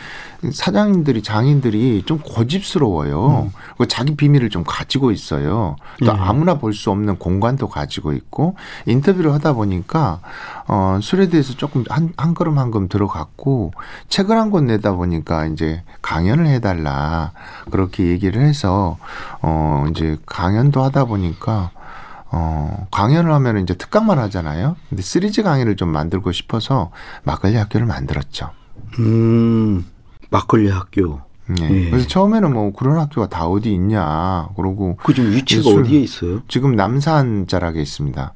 사장님들이 0.51 1.23
장인들이 1.23 2.03
좀 2.05 2.19
고집스러워요. 2.19 3.49
음. 3.79 3.85
자기 3.87 4.15
비밀을 4.15 4.49
좀 4.49 4.63
가지고 4.65 5.11
있어요. 5.11 5.77
또 6.03 6.11
네. 6.11 6.19
아무나 6.19 6.55
볼 6.55 6.73
수 6.73 6.89
없는 6.91 7.17
공간도 7.17 7.69
가지고 7.69 8.11
있고 8.13 8.55
인터뷰를 8.85 9.31
하다 9.33 9.53
보니까 9.53 10.19
어 10.67 10.99
술에 11.01 11.29
대해서 11.29 11.53
조금 11.53 11.83
한, 11.89 12.11
한 12.17 12.33
걸음 12.33 12.57
한 12.57 12.71
걸음 12.71 12.89
들어갔고 12.89 13.71
책을 14.09 14.37
한 14.37 14.51
권 14.51 14.67
내다 14.67 14.93
보니까 14.93 15.45
이제 15.45 15.81
강연을 16.01 16.47
해달라 16.47 17.31
그렇게 17.71 18.07
얘기를 18.07 18.41
해서 18.41 18.97
어 19.41 19.85
이제 19.91 20.17
강연도 20.25 20.83
하다 20.83 21.05
보니까 21.05 21.71
어, 22.35 22.87
강연을 22.89 23.31
하면 23.31 23.59
이제 23.59 23.75
특강만 23.75 24.17
하잖아요. 24.17 24.75
근데 24.89 25.03
시리즈 25.03 25.43
강의를 25.43 25.75
좀 25.75 25.89
만들고 25.89 26.31
싶어서 26.31 26.89
막걸리 27.23 27.55
학교를 27.55 27.85
만들었죠. 27.85 28.49
음, 28.97 29.85
막걸리 30.31 30.69
학교. 30.69 31.21
네. 31.45 31.69
예. 31.69 31.89
그래서 31.91 32.07
처음에는 32.07 32.51
뭐 32.51 32.73
그런 32.73 32.97
학교가 32.97 33.29
다 33.29 33.45
어디 33.45 33.71
있냐. 33.73 34.49
그러고. 34.55 34.97
그 35.03 35.13
지금 35.13 35.31
위치가 35.31 35.69
어디에 35.69 35.99
있어요? 35.99 36.41
지금 36.47 36.75
남산 36.75 37.45
자락에 37.45 37.79
있습니다. 37.79 38.33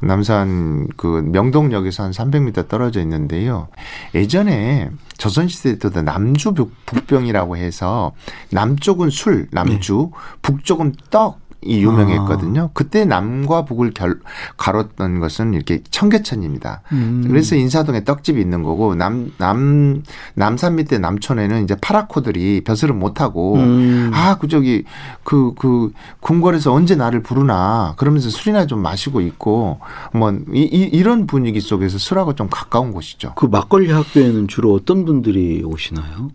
남산 0.00 0.88
그 0.96 1.06
명동역에서 1.06 2.02
한 2.02 2.10
300m 2.10 2.68
떨어져 2.68 3.00
있는데요. 3.00 3.68
예전에 4.14 4.90
조선 5.16 5.48
시대 5.48 5.78
때도 5.78 6.02
남주 6.02 6.54
북병이라고 6.86 7.56
해서 7.56 8.12
남쪽은 8.50 9.08
술, 9.10 9.48
남주, 9.50 10.10
네. 10.12 10.18
북쪽은 10.42 10.94
떡, 11.10 11.39
이 11.62 11.82
유명했거든요. 11.82 12.60
아. 12.62 12.70
그때 12.72 13.04
남과 13.04 13.66
북을 13.66 13.92
결, 13.92 14.18
가뤘던 14.56 15.20
것은 15.20 15.52
이렇게 15.52 15.82
청계천입니다. 15.90 16.82
음. 16.92 17.24
그래서 17.26 17.54
인사동에 17.54 18.04
떡집이 18.04 18.40
있는 18.40 18.62
거고 18.62 18.94
남, 18.94 19.32
남, 19.36 20.02
남산 20.34 20.76
밑에 20.76 20.98
남촌에는 20.98 21.64
이제 21.64 21.76
파라코들이 21.80 22.62
벼슬을 22.64 22.94
못하고 22.94 23.56
음. 23.56 24.10
아, 24.14 24.38
그 24.38 24.48
저기 24.48 24.84
그, 25.22 25.52
그 25.58 25.92
궁궐에서 26.20 26.72
언제 26.72 26.94
나를 26.94 27.22
부르나 27.22 27.94
그러면서 27.98 28.30
술이나 28.30 28.66
좀 28.66 28.80
마시고 28.80 29.20
있고 29.20 29.80
뭐 30.14 30.32
이, 30.52 30.60
이, 30.62 30.82
이런 30.92 31.26
분위기 31.26 31.60
속에서 31.60 31.98
술하고 31.98 32.34
좀 32.34 32.48
가까운 32.50 32.92
곳이죠. 32.92 33.34
그 33.36 33.46
막걸리 33.46 33.90
학교에는 33.90 34.48
주로 34.48 34.72
어떤 34.72 35.04
분들이 35.04 35.62
오시나요? 35.62 36.30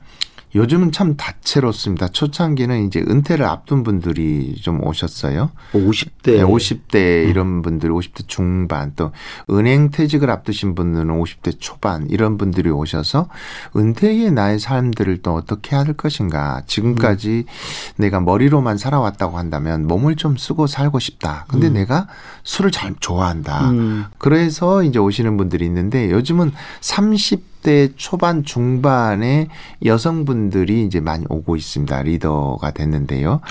요즘은 0.56 0.94
참 0.94 1.18
다채롭습니다. 1.18 2.08
초창기는 2.08 2.88
이제 2.88 3.02
은퇴를 3.02 3.46
앞둔 3.46 3.84
분들이 3.84 4.56
좀 4.56 4.82
오셨어요. 4.86 5.52
50대. 5.74 6.38
네, 6.38 6.44
50대 6.44 7.30
이런 7.30 7.62
분들, 7.62 7.90
50대 7.90 8.28
중반 8.28 8.94
또 8.96 9.12
은행 9.50 9.92
퇴직을 9.92 10.30
앞두신 10.30 10.74
분들은 10.74 11.08
50대 11.08 11.58
초반 11.60 12.08
이런 12.10 12.38
분들이 12.38 12.70
오셔서 12.70 13.28
은퇴의 13.76 14.32
나의 14.32 14.60
삶들을 14.60 15.22
또 15.22 15.34
어떻게 15.36 15.76
해야 15.76 15.84
할 15.84 15.94
것인가. 15.94 16.62
지금까지 16.66 17.46
음. 17.46 18.02
내가 18.02 18.22
머리로만 18.22 18.78
살아왔다고 18.78 19.38
한다면 19.38 19.88
몸을 19.88 20.16
좀 20.16 20.38
쓰고 20.38 20.68
살고 20.68 21.00
싶다. 21.00 21.46
근데 21.50 21.68
음. 21.68 21.74
내가 21.74 22.08
술을 22.46 22.72
잘 22.72 22.96
좋아한다. 22.98 23.72
음. 23.72 24.06
그래서 24.18 24.84
이제 24.84 25.00
오시는 25.00 25.36
분들이 25.36 25.66
있는데 25.66 26.10
요즘은 26.12 26.54
30 26.80 27.55
30대 27.66 27.94
초반 27.96 28.44
중반의 28.44 29.50
여성분들이 29.84 30.86
이제 30.86 31.00
많이 31.00 31.26
오고 31.28 31.56
있습니다. 31.56 32.04
리더가 32.04 32.72
됐는데요. 32.72 33.42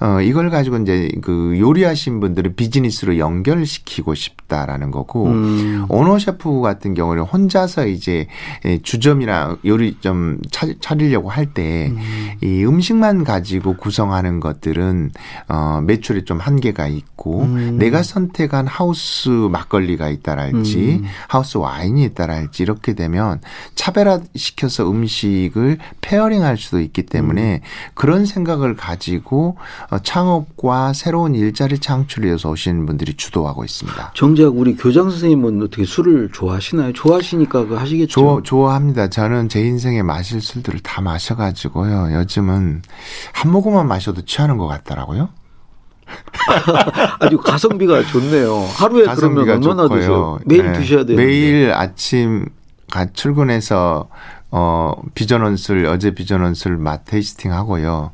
음. 0.00 0.06
어, 0.06 0.20
이걸 0.22 0.48
가지고 0.48 0.78
이제 0.78 1.10
그 1.20 1.58
요리하신 1.58 2.20
분들을 2.20 2.54
비즈니스로 2.54 3.18
연결시키고 3.18 4.14
싶다라는 4.14 4.92
거고 4.92 5.26
음. 5.26 5.86
오너 5.88 6.18
셰프 6.18 6.60
같은 6.60 6.94
경우는 6.94 7.24
혼자서 7.24 7.88
이제 7.88 8.28
주점이나 8.82 9.58
요리점 9.64 10.38
차리려고 10.80 11.28
할 11.28 11.46
때이 11.52 11.90
음. 11.90 12.38
음식만 12.42 13.24
가지고 13.24 13.76
구성하는 13.76 14.40
것들은 14.40 15.10
어, 15.48 15.80
매출에 15.84 16.24
좀 16.24 16.38
한계가 16.38 16.86
있고 16.86 17.42
음. 17.42 17.78
내가 17.78 18.02
선택한 18.02 18.66
하우스 18.66 19.28
막걸리가 19.28 20.08
있다랄지 20.08 21.00
음. 21.02 21.04
하우스 21.26 21.58
와인이 21.58 22.04
있다랄지 22.04 22.62
이렇게 22.62 22.94
되면 22.94 23.40
차별화시켜서 23.74 24.90
음식을 24.90 25.78
페어링할 26.00 26.56
수도 26.56 26.80
있기 26.80 27.04
때문에 27.04 27.60
음. 27.62 27.92
그런 27.94 28.26
생각을 28.26 28.76
가지고 28.76 29.56
어, 29.90 29.98
창업과 29.98 30.92
새로운 30.92 31.34
일자리 31.34 31.78
창출을 31.78 32.28
위해서 32.28 32.50
오시는 32.50 32.86
분들이 32.86 33.14
주도하고 33.14 33.64
있습니다. 33.64 34.12
정작 34.14 34.56
우리 34.56 34.76
교장 34.76 35.10
선생님은 35.10 35.62
어떻게 35.62 35.84
술을 35.84 36.30
좋아하시나요? 36.32 36.92
좋아하시니까 36.92 37.66
그 37.66 37.74
하시겠죠. 37.74 38.08
좋아, 38.08 38.40
좋아합니다. 38.42 39.08
저는 39.08 39.48
제 39.48 39.60
인생에 39.60 40.02
마실 40.02 40.40
술들을 40.40 40.80
다 40.80 41.00
마셔가지고요. 41.00 42.14
요즘은 42.14 42.82
한 43.32 43.52
모금만 43.52 43.86
마셔도 43.88 44.22
취하는 44.22 44.56
것 44.58 44.66
같더라고요. 44.66 45.28
아주 47.20 47.38
가성비가 47.38 48.02
좋네요. 48.04 48.66
하루에 48.76 49.06
그러면 49.14 49.48
얼마나 49.48 49.88
드세요? 49.88 50.38
매일 50.44 50.72
네. 50.72 50.72
드셔야 50.78 51.04
돼요. 51.04 51.16
매일 51.16 51.72
아침 51.72 52.46
출근해서 53.12 54.08
어 54.50 54.92
비전 55.14 55.42
원술 55.42 55.86
어제 55.86 56.12
비전 56.12 56.42
원술 56.42 56.76
맛 56.76 57.04
테이스팅 57.04 57.52
하고요. 57.52 58.12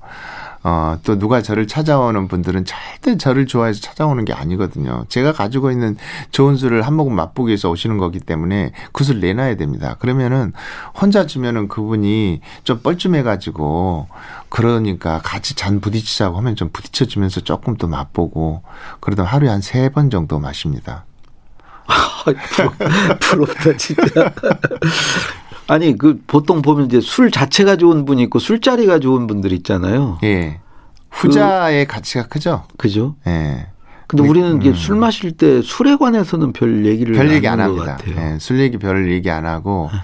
어, 0.62 0.98
또 1.04 1.18
누가 1.18 1.40
저를 1.40 1.66
찾아오는 1.66 2.28
분들은 2.28 2.66
절대 2.66 3.16
저를 3.16 3.46
좋아해서 3.46 3.80
찾아오는 3.80 4.26
게 4.26 4.34
아니거든요. 4.34 5.06
제가 5.08 5.32
가지고 5.32 5.70
있는 5.70 5.96
좋은 6.32 6.56
술을 6.56 6.82
한 6.82 6.92
모금 6.92 7.14
맛보기 7.16 7.48
위해서 7.48 7.70
오시는 7.70 7.96
거기 7.96 8.20
때문에 8.20 8.72
그 8.92 9.02
술 9.04 9.20
내놔야 9.20 9.56
됩니다. 9.56 9.96
그러면은 10.00 10.52
혼자 11.00 11.24
주면은 11.24 11.66
그분이 11.66 12.42
좀 12.64 12.80
뻘쭘해가지고 12.82 14.08
그러니까 14.50 15.20
같이 15.24 15.54
잔 15.54 15.80
부딪히자고 15.80 16.36
하면 16.36 16.56
좀 16.56 16.68
부딪혀주면서 16.70 17.40
조금 17.40 17.76
또 17.78 17.88
맛보고 17.88 18.62
그러다 19.00 19.24
하루에 19.24 19.48
한 19.48 19.60
세 19.62 19.88
번 19.88 20.10
정도 20.10 20.38
마십니다. 20.38 21.06
부럽다 23.20 23.76
진짜. 23.76 24.32
아니 25.66 25.96
그 25.96 26.20
보통 26.26 26.62
보면 26.62 26.86
이제 26.86 27.00
술 27.00 27.30
자체가 27.30 27.76
좋은 27.76 28.04
분이 28.04 28.22
있고 28.24 28.38
술자리가 28.38 28.98
좋은 28.98 29.26
분들 29.26 29.52
있잖아요. 29.52 30.18
예. 30.24 30.60
후자의 31.10 31.86
그, 31.86 31.94
가치가 31.94 32.26
크죠. 32.26 32.64
그죠. 32.76 33.16
예. 33.26 33.66
근데 34.08 34.28
우리는 34.28 34.50
음. 34.50 34.60
이게 34.60 34.72
술 34.72 34.96
마실 34.96 35.32
때 35.36 35.62
술에 35.62 35.96
관해서는 35.96 36.52
별 36.52 36.84
얘기를 36.84 37.14
별 37.14 37.30
얘기 37.30 37.46
안 37.46 37.60
합니다. 37.60 37.96
예, 38.08 38.38
술 38.40 38.58
얘기 38.58 38.76
별 38.76 39.12
얘기 39.12 39.30
안 39.30 39.46
하고 39.46 39.88
네. 39.92 39.98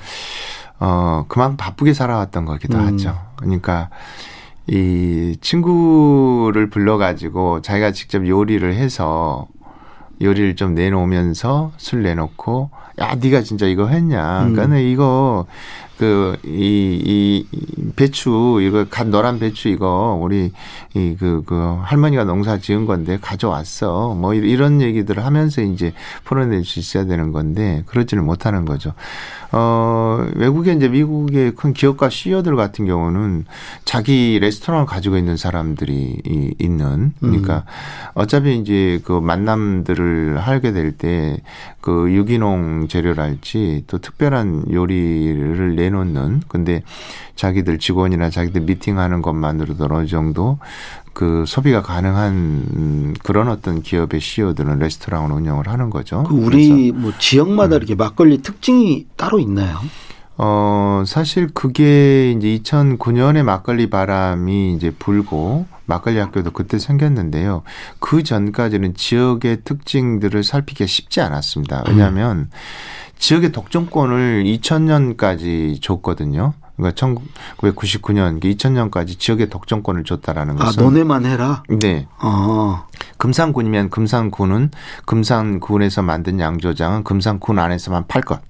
어 0.79 1.25
그만 1.27 1.57
바쁘게 1.57 1.93
살아왔던 1.93 2.45
거기도 2.45 2.79
음. 2.79 2.87
하죠. 2.87 3.19
그러니까 3.35 3.91
이 4.69 5.37
친구를 5.41 6.71
불러가지고 6.71 7.63
자기가 7.63 7.91
직접 7.91 8.27
요리를 8.29 8.73
해서 8.75 9.49
요리를 10.21 10.57
좀 10.57 10.75
내놓으면서 10.75 11.73
술 11.77 12.03
내놓고 12.03 12.71
야 13.01 13.15
네가 13.15 13.43
진짜 13.43 13.67
이거 13.67 13.87
했냐 13.89 14.45
음. 14.45 14.55
그러니까 14.55 14.79
이거 14.79 15.47
그 15.99 16.37
이 16.45 17.03
이 17.07 17.47
배추 17.97 18.59
이거 18.63 18.87
간 18.89 19.11
노란 19.11 19.39
배추 19.39 19.69
이거 19.69 20.19
우리 20.21 20.53
이 20.95 21.17
그그 21.19 21.43
그 21.47 21.79
할머니가 21.83 22.25
농사 22.25 22.59
지은 22.59 22.87
건데 22.87 23.19
가져왔어 23.21 24.15
뭐 24.15 24.35
이런 24.35 24.81
얘기들을 24.83 25.25
하면서 25.25 25.63
이제 25.63 25.93
풀어낼 26.25 26.65
수 26.65 26.79
있어야 26.79 27.05
되는 27.05 27.33
건데 27.33 27.83
그러지는 27.87 28.25
못하는 28.25 28.65
거죠. 28.65 28.93
어, 29.53 30.27
외국에 30.35 30.73
이제 30.73 30.89
미국의 30.89 31.55
큰 31.55 31.73
기업가 31.73 32.11
CEO들 32.11 32.57
같은 32.57 32.85
경우는 32.87 33.45
자기 33.85 34.39
레스토랑을 34.41 34.87
가지고 34.87 35.17
있는 35.17 35.37
사람들이 35.37 36.21
이, 36.27 36.55
있는 36.59 37.13
그러니까 37.21 37.59
음. 37.59 38.11
어차피 38.15 38.57
이제 38.59 39.01
그 39.05 39.13
만남들을 39.13 40.39
하게 40.39 40.73
될 40.73 40.97
때 40.97 41.37
그 41.87 42.13
유기농 42.13 42.89
재료랄지 42.89 43.85
또 43.87 43.99
특별한 43.99 44.73
요리를 44.73 45.77
내 45.77 45.86
놓는 45.91 46.43
근데 46.49 46.83
자기들 47.35 47.79
직원이나 47.79 48.31
자기들 48.31 48.63
미팅하는 48.63 49.23
것만으로도 49.23 49.87
어느 49.91 50.07
정도 50.07 50.59
그 51.13 51.45
소비가 51.47 51.83
가능한 51.83 53.17
그런 53.23 53.49
어떤 53.49 53.83
기업의 53.83 54.21
CEO들은 54.21 54.79
레스토랑을 54.79 55.33
운영을 55.33 55.69
하는 55.69 55.89
거죠. 55.89 56.25
그 56.25 56.35
우리 56.35 56.93
뭐 56.93 57.13
지역마다 57.19 57.77
음. 57.77 57.79
이렇게 57.79 57.95
막걸리 57.95 58.43
특징이 58.43 59.07
따로 59.17 59.39
있나요? 59.39 59.79
어, 60.39 61.03
사실 61.07 61.49
그게 61.55 62.31
이제 62.33 62.59
2009년에 62.59 63.43
막걸리 63.43 63.89
바람이 63.89 64.75
이제 64.75 64.91
불고 64.91 65.67
막걸리 65.87 66.19
학교도 66.19 66.51
그때 66.51 66.79
생겼는데요. 66.79 67.63
그 68.01 68.23
전까지는 68.23 68.95
지역의 68.95 69.63
특징들을 69.65 70.43
살피기가 70.45 70.87
쉽지 70.87 71.21
않았습니다. 71.21 71.85
왜냐하면 71.89 72.37
음. 72.37 72.51
지역의 73.19 73.53
독점권을 73.53 74.45
2000년까지 74.45 75.81
줬거든요. 75.81 76.53
그러니까 76.77 77.07
1999년, 77.07 78.43
2000년까지 78.43 79.19
지역의 79.19 79.49
독점권을 79.49 80.05
줬다라는 80.05 80.57
아, 80.61 80.67
것은 80.67 80.81
아, 80.81 80.85
너네만 80.85 81.25
해라. 81.25 81.63
네. 81.69 82.07
아. 82.19 82.85
금산군이면 83.17 83.89
금산군은 83.89 84.71
금산군에서 85.07 86.03
만든 86.03 86.39
양조장은 86.39 87.05
금산군 87.05 87.59
안에서만 87.59 88.07
팔 88.09 88.21
것. 88.21 88.41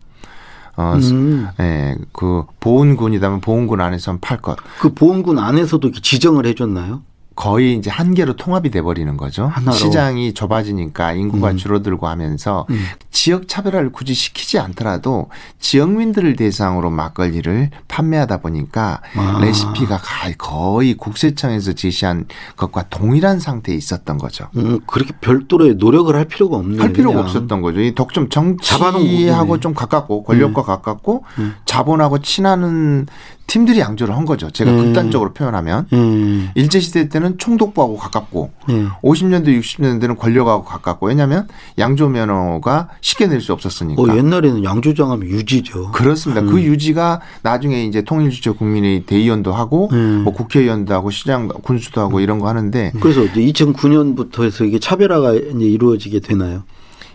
어, 0.77 0.95
음. 0.97 1.49
예, 1.61 1.97
그 2.13 2.45
보훈군이다면 2.61 3.41
보훈군 3.41 3.81
안에서만 3.81 4.21
팔 4.21 4.39
것. 4.39 4.57
그 4.79 4.93
보훈군 4.93 5.39
안에서도 5.39 5.91
지정을 5.93 6.47
해줬나요? 6.47 7.03
거의 7.35 7.77
이제 7.77 7.91
한 7.91 8.15
개로 8.15 8.35
통합이 8.35 8.71
돼버리는 8.71 9.15
거죠. 9.19 9.47
하나로. 9.47 9.77
시장이 9.77 10.33
좁아지니까 10.33 11.13
인구가 11.13 11.51
음. 11.51 11.57
줄어들고 11.59 12.09
하면서 12.09 12.67
음. 12.71 12.83
지역 13.17 13.49
차별화를 13.49 13.93
굳이 13.93 14.13
시키지 14.13 14.59
않더라도 14.59 15.31
지역민들을 15.59 16.37
대상으로 16.37 16.91
막걸리를 16.91 17.71
판매하다 17.89 18.43
보니까 18.43 19.01
아. 19.17 19.39
레시피가 19.41 20.03
거의 20.37 20.93
국세청에서 20.93 21.73
제시한 21.73 22.27
것과 22.59 22.91
동일한 22.91 23.41
상태에 23.41 23.75
있었던 23.75 24.19
거죠. 24.19 24.49
음, 24.57 24.81
그렇게 24.87 25.15
별도로 25.19 25.73
노력을 25.73 26.15
할 26.15 26.27
필요가 26.27 26.59
없는 26.59 26.79
할 26.79 26.93
필요가 26.93 27.23
그냥. 27.23 27.25
없었던 27.27 27.63
거죠. 27.63 27.81
이 27.81 27.95
독점 27.95 28.29
정치하고 28.29 29.61
좀 29.61 29.73
가깝고 29.73 30.23
권력과 30.25 30.61
네. 30.61 30.67
가깝고 30.67 31.25
네. 31.39 31.47
자본하고 31.65 32.19
친하는 32.19 33.07
팀들이 33.47 33.79
양조를 33.79 34.17
한 34.17 34.25
거죠. 34.25 34.51
제가 34.51 34.71
음. 34.71 34.77
극단적으로 34.85 35.33
표현하면 35.33 35.87
음. 35.93 36.51
일제 36.55 36.81
시대 36.81 37.09
때는 37.09 37.39
총독부하고 37.39 37.97
가깝고 37.97 38.51
음. 38.69 38.91
50년대 39.03 39.59
60년대는 39.61 40.19
권력하고 40.19 40.65
가깝고 40.65 41.07
왜냐하면 41.07 41.47
양조 41.79 42.09
면허가 42.09 42.89
쉽게 43.07 43.29
낼수 43.29 43.53
없었으니까. 43.53 44.03
어, 44.03 44.17
옛날에는 44.17 44.65
양조장하면 44.65 45.29
유지죠. 45.29 45.93
그렇습니다. 45.93 46.43
그 46.43 46.57
음. 46.57 46.61
유지가 46.61 47.21
나중에 47.43 47.85
이제 47.85 48.03
통일주체 48.03 48.51
국민의 48.51 49.05
대의원도 49.07 49.53
하고 49.53 49.89
음. 49.93 50.23
뭐 50.25 50.33
국회의원도 50.33 50.93
하고 50.93 51.11
시장 51.11 51.47
군수도 51.47 52.01
하고 52.01 52.19
이런 52.19 52.41
거 52.41 52.49
하는데 52.49 52.91
그래서 53.01 53.23
이제 53.23 53.41
2009년부터 53.43 54.43
해서 54.43 54.65
이게 54.65 54.81
차별화가 54.81 55.35
이제 55.35 55.65
이루어지게 55.65 56.19
되나요? 56.19 56.65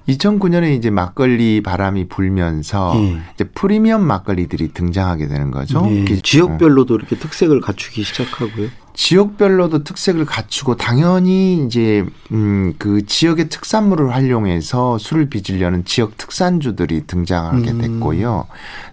2009년에 0.08 0.78
이제 0.78 0.90
막걸리 0.90 1.62
바람이 1.62 2.08
불면서 2.08 2.94
예. 2.96 3.22
이제 3.36 3.44
프리미엄 3.44 4.08
막걸리들이 4.08 4.70
등장하게 4.70 5.28
되는 5.28 5.52
거죠. 5.52 5.86
예. 5.92 6.22
지역별로도 6.22 6.96
이렇게 6.96 7.18
특색을 7.18 7.60
갖추기 7.60 8.04
시작하고요. 8.04 8.70
지역별로도 8.94 9.84
특색을 9.84 10.26
갖추고 10.26 10.76
당연히 10.76 11.66
이제 11.66 12.06
음그 12.32 13.06
지역의 13.06 13.50
특산물을 13.50 14.14
활용해서 14.14 14.98
술을 14.98 15.30
빚으려는 15.30 15.86
지역 15.86 16.18
특산주들이 16.18 17.08
등장하게 17.08 17.72
음. 17.72 17.78
됐고요. 17.80 18.48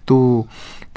또 0.06 0.46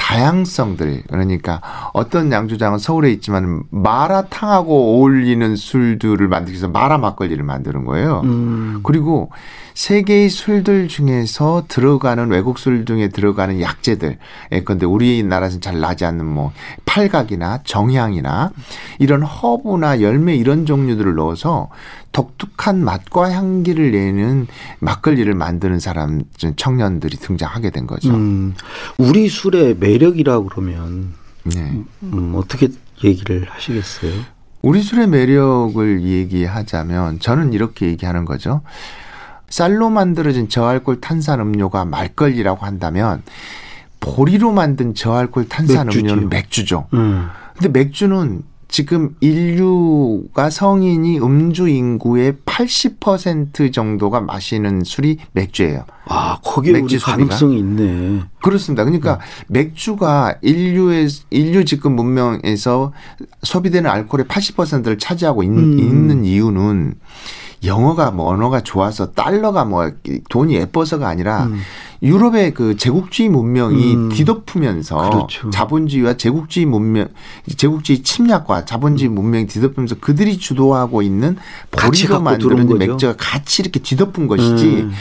다양성들 0.02 1.04
그러니까 1.10 1.62
어떤 1.94 2.32
양조장은 2.32 2.80
서울에 2.80 3.12
있지만 3.12 3.64
마라탕하고 3.70 4.98
어울리는 4.98 5.56
술들을 5.56 6.28
만들기 6.28 6.54
위해서 6.54 6.68
마라 6.68 6.98
막걸리를 6.98 7.44
만드는 7.44 7.86
거예요. 7.86 8.22
음. 8.24 8.80
그리고 8.82 9.30
세계의 9.74 10.30
술들 10.30 10.88
중에서 10.88 11.66
들어가는 11.68 12.30
외국 12.30 12.60
술 12.60 12.86
중에 12.86 13.10
들어가는 13.10 13.62
약재들 13.62 14.18
예컨대 14.52 14.86
우리나라에서는 14.86 15.62
잘 15.62 15.80
나지 15.80 16.06
않는 16.06 16.26
뭐 16.26 16.52
팔각이나 16.86 17.62
정향이나 17.64 18.52
이런 19.00 19.24
허브나 19.24 20.02
열매 20.02 20.36
이런 20.36 20.66
종류들을 20.66 21.16
넣어서 21.16 21.70
독특한 22.12 22.84
맛과 22.84 23.32
향기를 23.32 23.92
내는 23.92 24.48
막걸리를 24.80 25.34
만드는 25.34 25.80
사람 25.80 26.24
청년들이 26.56 27.18
등장하게 27.18 27.70
된 27.70 27.88
거죠. 27.88 28.10
음, 28.10 28.54
우리 28.98 29.30
술의 29.30 29.78
매력이라 29.80 30.42
그러면 30.42 31.14
네. 31.44 31.82
음, 32.04 32.34
어떻게 32.36 32.68
얘기를 33.04 33.48
하시겠어요? 33.50 34.12
우리 34.62 34.82
술의 34.82 35.08
매력을 35.08 36.04
얘기하자면 36.04 37.20
저는 37.20 37.54
이렇게 37.54 37.88
얘기하는 37.88 38.26
거죠. 38.26 38.62
쌀로 39.52 39.90
만들어진 39.90 40.50
저알콜 40.50 41.02
탄산 41.02 41.40
음료가 41.40 41.86
말걸리라고 41.86 42.66
한다면 42.66 43.22
보리로 44.00 44.52
만든 44.52 44.96
저알콜 44.96 45.48
탄산 45.48 45.88
맥주지요. 45.88 46.02
음료는 46.02 46.30
맥주죠. 46.30 46.88
음. 46.94 47.28
근데 47.54 47.68
맥주는 47.70 48.42
지금 48.70 49.14
인류가 49.20 50.50
성인이 50.50 51.20
음주 51.20 51.68
인구의 51.68 52.36
80% 52.46 53.74
정도가 53.74 54.22
마시는 54.22 54.86
술이 54.86 55.18
맥주예요. 55.34 55.84
아, 56.06 56.38
거기에 56.42 56.72
맥주 56.72 56.98
가능성이 56.98 57.60
있네. 57.60 58.22
그렇습니다. 58.42 58.86
그러니까 58.86 59.16
음. 59.16 59.20
맥주가 59.50 60.36
인류의 60.42 61.10
인류 61.30 61.66
지금 61.66 61.98
문명에서 61.98 62.94
소비되는 63.44 63.90
알코올의 63.90 64.28
80%를 64.28 64.98
차지하고 64.98 65.44
있, 65.44 65.48
음. 65.50 65.78
있는 65.78 66.24
이유는 66.24 66.96
영어가 67.64 68.12
뭐 68.12 68.28
언어가 68.30 68.62
좋아서 68.62 69.12
달러가 69.12 69.66
뭐 69.66 69.92
돈이 70.30 70.56
예뻐서가 70.56 71.08
아니라 71.08 71.46
음. 71.46 71.60
유럽의 72.02 72.54
그 72.54 72.76
제국주의 72.76 73.30
문명이 73.30 73.96
음. 73.96 74.10
뒤덮으면서 74.10 75.10
그렇죠. 75.10 75.50
자본주의와 75.52 76.16
제국주의 76.18 76.66
문명, 76.66 77.08
제국주의 77.58 78.02
침략과 78.02 78.66
자본주의 78.66 79.10
음. 79.10 79.16
문명이 79.16 79.46
뒤덮으면서 79.48 79.96
그들이 80.00 80.38
주도하고 80.38 81.04
있는 81.04 81.38
보리로 81.70 82.22
만드는 82.22 82.78
맥주가 82.80 83.16
같이 83.18 83.62
이렇게 83.62 83.80
뒤덮은 83.80 84.28
것이지 84.28 84.66
음. 84.82 84.92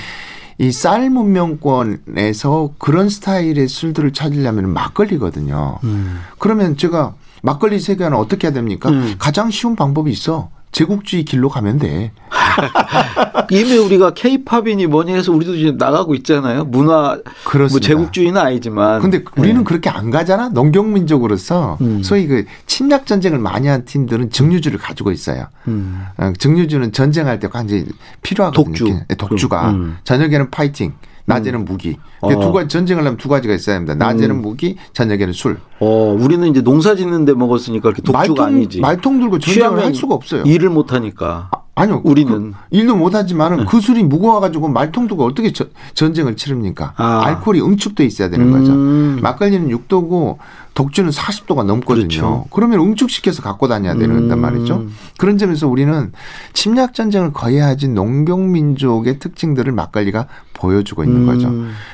이쌀 0.59 1.09
문명권에서 1.09 2.75
그런 2.77 3.09
스타일의 3.09 3.67
술들을 3.67 4.13
찾으려면 4.13 4.75
막걸리거든요. 4.75 5.79
음. 5.85 6.21
그러면 6.39 6.77
제가 6.77 7.15
막걸리 7.43 7.81
세계화는 7.81 8.19
어떻게 8.19 8.47
해야 8.47 8.53
됩니까? 8.53 8.91
음. 8.91 9.15
가장 9.19 9.51
쉬운 9.51 9.75
방법이 9.75 10.11
있어. 10.11 10.51
제국주의 10.73 11.25
길로 11.25 11.49
가면 11.49 11.79
돼. 11.79 12.13
이미 13.51 13.77
우리가 13.77 14.15
케이팝이니 14.15 14.87
뭐니 14.87 15.13
해서 15.13 15.33
우리도 15.33 15.57
지금 15.57 15.77
나가고 15.77 16.15
있잖아요. 16.17 16.65
문화 16.65 17.15
뭐 17.15 17.33
그렇습니다. 17.45 17.73
뭐 17.73 17.81
제국주의는 17.81 18.41
아니지만. 18.41 19.01
근데 19.01 19.25
우리는 19.37 19.59
네. 19.59 19.65
그렇게 19.65 19.91
안 19.91 20.11
가잖아. 20.11 20.49
농경민족으로서 20.51 21.79
음. 21.81 22.03
소위 22.03 22.27
그 22.27 22.45
침략 22.67 23.07
전쟁을 23.07 23.39
많이 23.39 23.67
한 23.67 23.85
팀들은 23.85 24.31
증류주를 24.31 24.79
가지고 24.79 25.11
있어요. 25.11 25.47
음. 25.67 26.05
어, 26.17 26.33
증류주는 26.39 26.93
전쟁할 26.93 27.41
때 27.41 27.49
완전히 27.53 27.87
필요하거든요. 28.23 28.65
독주. 28.65 29.01
네, 29.09 29.15
독주가 29.17 29.71
음. 29.71 29.99
저녁에는 30.05 30.51
파이팅. 30.51 30.93
낮에는 31.27 31.61
음. 31.61 31.65
무기. 31.65 31.97
어. 32.21 32.29
두 32.41 32.53
가지 32.53 32.69
전쟁을 32.69 33.05
하면 33.05 33.17
두 33.17 33.29
가지가 33.29 33.55
있어야 33.55 33.77
합니다. 33.77 33.95
낮에는 33.95 34.31
음. 34.37 34.43
무기, 34.43 34.77
저녁에는 34.93 35.33
술. 35.33 35.59
어, 35.79 36.17
우리는 36.19 36.47
이제 36.49 36.61
농사 36.63 36.95
짓는데 36.95 37.35
먹었으니까 37.35 37.83
그렇게 37.91 38.03
독주가 38.03 38.19
말통, 38.19 38.45
아니지. 38.45 38.81
말통 38.81 39.21
들고 39.21 39.39
전쟁을 39.39 39.85
할 39.85 39.95
수가 39.95 40.15
없어요. 40.15 40.43
일을 40.45 40.71
못 40.71 40.93
하니까. 40.93 41.51
아, 41.81 41.87
니요 41.87 42.03
우리는 42.05 42.53
그 42.53 42.57
일도 42.77 42.95
못 42.97 43.15
하지만은 43.15 43.65
그 43.65 43.81
술이 43.81 44.03
무거워 44.03 44.41
가지고 44.41 44.69
말통 44.69 45.07
두고 45.07 45.25
어떻게 45.25 45.51
저, 45.53 45.65
전쟁을 45.95 46.37
치릅니까? 46.37 46.93
아. 46.97 47.23
알코올이 47.25 47.63
응축돼 47.63 48.05
있어야 48.05 48.29
되는 48.29 48.51
거죠. 48.51 48.73
음. 48.73 49.19
막걸리는 49.23 49.69
6도고 49.69 50.37
독주는 50.81 51.11
40도가 51.11 51.63
넘거든요. 51.65 52.09
그렇죠. 52.09 52.47
그러면 52.51 52.81
응축시켜서 52.81 53.43
갖고 53.43 53.69
다녀야 53.69 53.95
되는 53.97 54.31
음. 54.31 54.41
말이죠. 54.41 54.87
그런 55.19 55.37
점에서 55.37 55.69
우리는 55.69 56.11
침략 56.55 56.95
전쟁을 56.95 57.35
거의 57.35 57.59
하지 57.59 57.87
농경 57.87 58.51
민족의 58.51 59.19
특징들을 59.19 59.71
막걸리가 59.73 60.27
보여주고 60.55 61.05
있는 61.05 61.21
음. 61.21 61.27
거죠. 61.27 61.53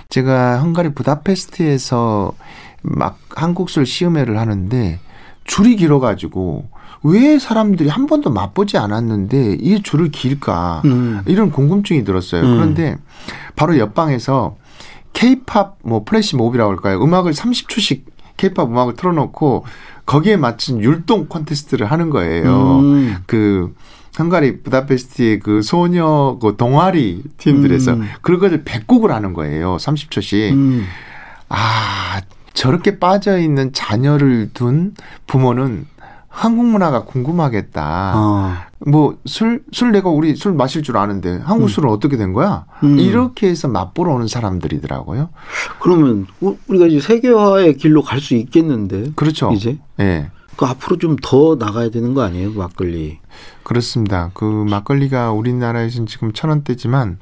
제가 0.08 0.60
헝가리 0.60 0.94
부다페스트에서 0.94 2.32
막 2.82 3.18
한국술 3.34 3.86
시음회를 3.86 4.38
하는데 4.38 5.00
줄이 5.42 5.74
길어가지고 5.74 6.68
왜 7.02 7.40
사람들이 7.40 7.88
한 7.88 8.06
번도 8.06 8.30
맛보지 8.30 8.78
않았는데 8.78 9.58
이 9.60 9.82
줄을 9.82 10.12
길까 10.12 10.82
음. 10.84 11.22
이런 11.26 11.50
궁금증이 11.50 12.04
들었어요. 12.04 12.42
음. 12.42 12.54
그런데 12.54 12.96
바로 13.56 13.78
옆방에서 13.78 14.56
케이팝 15.12 15.78
뭐 15.82 16.04
flash 16.04 16.36
mob이라고 16.36 16.70
할까요? 16.70 17.02
음악을 17.02 17.32
30초씩 17.32 18.15
케이팝 18.36 18.68
음악을 18.70 18.94
틀어놓고 18.94 19.64
거기에 20.04 20.36
맞춘 20.36 20.82
율동 20.82 21.26
콘테스트를 21.28 21.90
하는 21.90 22.10
거예요. 22.10 22.78
음. 22.80 23.16
그 23.26 23.74
헝가리 24.18 24.62
부다페스트의 24.62 25.40
그 25.40 25.62
소녀 25.62 26.38
그 26.40 26.56
동아리 26.56 27.22
팀들에서 27.36 27.94
음. 27.94 28.08
그걸 28.22 28.64
100곡을 28.64 29.08
하는 29.08 29.32
거예요. 29.32 29.76
30초씩. 29.76 30.52
음. 30.52 30.86
아, 31.48 32.20
저렇게 32.54 32.98
빠져 32.98 33.38
있는 33.38 33.72
자녀를 33.72 34.50
둔 34.54 34.94
부모는 35.26 35.86
한국 36.36 36.66
문화가 36.66 37.04
궁금하겠다. 37.04 38.12
어. 38.14 38.52
뭐술 38.80 39.62
술 39.72 39.90
내가 39.90 40.10
우리 40.10 40.36
술 40.36 40.52
마실 40.52 40.82
줄 40.82 40.98
아는데 40.98 41.40
한국 41.42 41.64
음. 41.64 41.68
술은 41.68 41.88
어떻게 41.88 42.18
된 42.18 42.34
거야? 42.34 42.66
음. 42.84 42.98
이렇게 42.98 43.48
해서 43.48 43.68
맛보러 43.68 44.12
오는 44.12 44.28
사람들이더라고요. 44.28 45.30
그러면 45.80 46.26
우리가 46.68 46.86
이제 46.88 47.00
세계화의 47.00 47.78
길로 47.78 48.02
갈 48.02 48.20
수 48.20 48.34
있겠는데. 48.34 49.12
그렇죠. 49.16 49.50
이제. 49.52 49.78
예. 49.98 50.04
네. 50.04 50.30
그 50.56 50.66
앞으로 50.66 50.98
좀 50.98 51.16
더 51.22 51.56
나가야 51.58 51.88
되는 51.90 52.12
거 52.14 52.22
아니에요, 52.22 52.52
그 52.52 52.58
막걸리? 52.58 53.18
그렇습니다. 53.62 54.30
그 54.34 54.44
막걸리가 54.44 55.32
우리나라에서는 55.32 56.06
지금 56.06 56.32
천 56.32 56.50
원대지만 56.50 57.18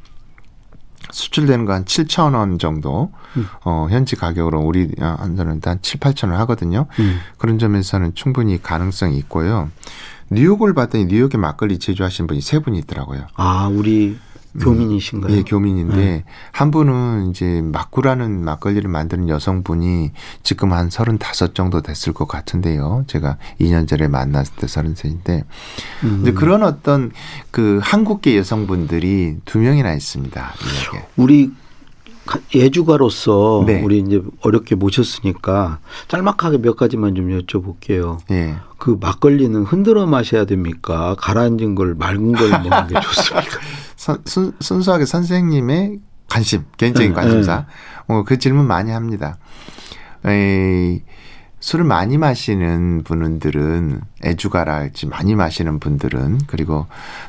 수출되는 1.14 1.64
거 1.64 1.72
한 1.72 1.84
7천 1.84 2.34
원 2.34 2.58
정도 2.58 3.12
음. 3.36 3.46
어 3.64 3.86
현지 3.90 4.16
가격으로 4.16 4.60
우리 4.60 4.90
한전은 4.98 5.60
한 5.64 5.78
7, 5.80 6.00
8천 6.00 6.30
원 6.30 6.38
하거든요. 6.40 6.86
음. 6.98 7.20
그런 7.38 7.58
점에서는 7.58 8.14
충분히 8.14 8.60
가능성이 8.62 9.16
있고요. 9.18 9.70
뉴욕을 10.30 10.74
봤더니 10.74 11.06
뉴욕에 11.06 11.38
막걸리 11.38 11.78
제조하신 11.78 12.26
분이 12.26 12.40
세 12.40 12.58
분이 12.58 12.78
있더라고요. 12.80 13.26
아, 13.34 13.68
우리 13.72 14.16
교민이신가요? 14.60 15.36
예, 15.36 15.42
교민인데 15.42 15.96
네. 15.96 16.24
한 16.52 16.70
분은 16.70 17.30
이제 17.30 17.60
막구라는 17.62 18.44
막걸리를 18.44 18.88
만드는 18.88 19.28
여성분이 19.28 20.12
지금 20.42 20.72
한 20.72 20.90
서른다섯 20.90 21.54
정도 21.54 21.82
됐을 21.82 22.12
것 22.12 22.28
같은데요. 22.28 23.04
제가 23.06 23.36
2년 23.60 23.88
전에 23.88 24.08
만났을 24.08 24.54
때 24.56 24.66
서른셋인데 24.66 25.44
음. 26.04 26.08
근데 26.08 26.32
그런 26.32 26.62
어떤 26.62 27.10
그 27.50 27.80
한국계 27.82 28.36
여성분들이 28.38 29.38
두 29.44 29.58
명이나 29.58 29.92
있습니다. 29.92 30.52
우리 31.16 31.50
예주가로서 32.54 33.64
네. 33.66 33.82
우리 33.82 33.98
이제 33.98 34.22
어렵게 34.40 34.76
모셨으니까 34.76 35.80
짤막하게 36.08 36.58
몇 36.58 36.76
가지만 36.76 37.14
좀 37.14 37.38
여쭤볼게요. 37.38 38.18
네. 38.28 38.56
그 38.78 38.96
막걸리는 39.00 39.62
흔들어 39.64 40.06
마셔야 40.06 40.44
됩니까? 40.44 41.16
가라앉은 41.18 41.74
걸 41.74 41.94
맑은 41.94 42.32
걸 42.32 42.50
먹는 42.50 42.86
게 42.88 43.00
좋습니까? 43.00 43.58
순, 44.24 44.52
순수하게 44.60 45.06
선생님의 45.06 46.00
관심, 46.28 46.64
개인적인 46.76 47.10
네, 47.10 47.14
관심사. 47.14 47.56
네. 47.56 48.14
어, 48.14 48.24
그 48.24 48.38
질문 48.38 48.66
많이 48.66 48.90
합니다. 48.90 49.38
에이, 50.26 51.02
술을 51.60 51.86
많이 51.86 52.18
마시는 52.18 53.04
분들은 53.04 54.02
애주가라 54.22 54.74
할지 54.74 55.06
많이 55.06 55.34
마시는 55.34 55.80
분들은 55.80 56.40
그리고 56.46 56.86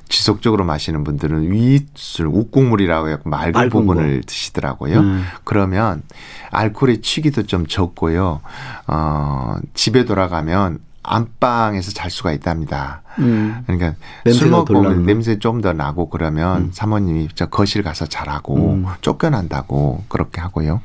지속적으로 0.09 0.65
마시는 0.65 1.05
분들은 1.05 1.53
위술 1.53 2.25
우국물이라고 2.25 3.09
해서 3.09 3.21
맑은 3.23 3.69
부분을 3.69 4.21
거. 4.21 4.25
드시더라고요. 4.27 4.99
음. 4.99 5.23
그러면 5.45 6.03
알코올의 6.51 7.01
취기도 7.01 7.43
좀 7.43 7.65
적고요. 7.65 8.41
어, 8.87 9.55
집에 9.73 10.03
돌아가면 10.03 10.79
안방에서 11.05 11.91
잘 11.91 12.09
수가 12.11 12.31
있답니다. 12.33 13.01
음. 13.19 13.63
그러니까 13.65 13.95
술 14.31 14.49
먹고 14.49 14.93
냄새 14.93 15.39
좀 15.39 15.61
더 15.61 15.71
나고 15.73 16.09
그러면 16.09 16.63
음. 16.63 16.69
사모님이 16.73 17.29
저 17.35 17.45
거실 17.45 17.81
가서 17.83 18.05
자라고 18.05 18.73
음. 18.73 18.85
쫓겨난다고 19.01 20.03
그렇게 20.09 20.41
하고요. 20.41 20.81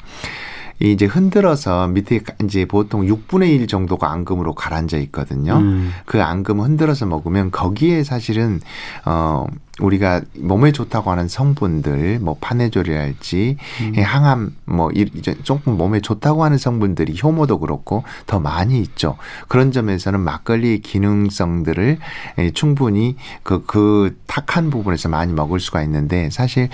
이제 0.80 1.04
흔들어서 1.04 1.88
밑에 1.88 2.20
이제 2.42 2.64
보통 2.64 3.02
6분의 3.02 3.50
1 3.50 3.66
정도가 3.66 4.10
앙금으로 4.10 4.54
가라앉아 4.54 4.96
있거든요. 5.04 5.58
음. 5.58 5.92
그 6.06 6.22
앙금 6.22 6.60
흔들어서 6.60 7.04
먹으면 7.04 7.50
거기에 7.50 8.02
사실은 8.02 8.60
어 9.04 9.46
우리가 9.78 10.22
몸에 10.38 10.72
좋다고 10.72 11.10
하는 11.10 11.28
성분들 11.28 12.18
뭐 12.20 12.36
파네졸이랄지 12.40 13.56
음. 13.80 14.02
항암 14.02 14.56
뭐 14.64 14.90
이제 14.92 15.36
조금 15.42 15.76
몸에 15.76 16.00
좋다고 16.00 16.44
하는 16.44 16.58
성분들이 16.58 17.18
효모도 17.22 17.58
그렇고 17.58 18.04
더 18.26 18.40
많이 18.40 18.80
있죠. 18.80 19.16
그런 19.48 19.72
점에서는 19.72 20.20
막걸리의 20.20 20.80
기능성들을 20.80 21.98
예, 22.38 22.50
충분히 22.52 23.16
그, 23.42 23.64
그 23.66 24.16
탁한 24.26 24.70
부분에서 24.70 25.08
많이 25.08 25.32
먹을 25.32 25.60
수가 25.60 25.82
있는데 25.82 26.30
사실 26.30 26.68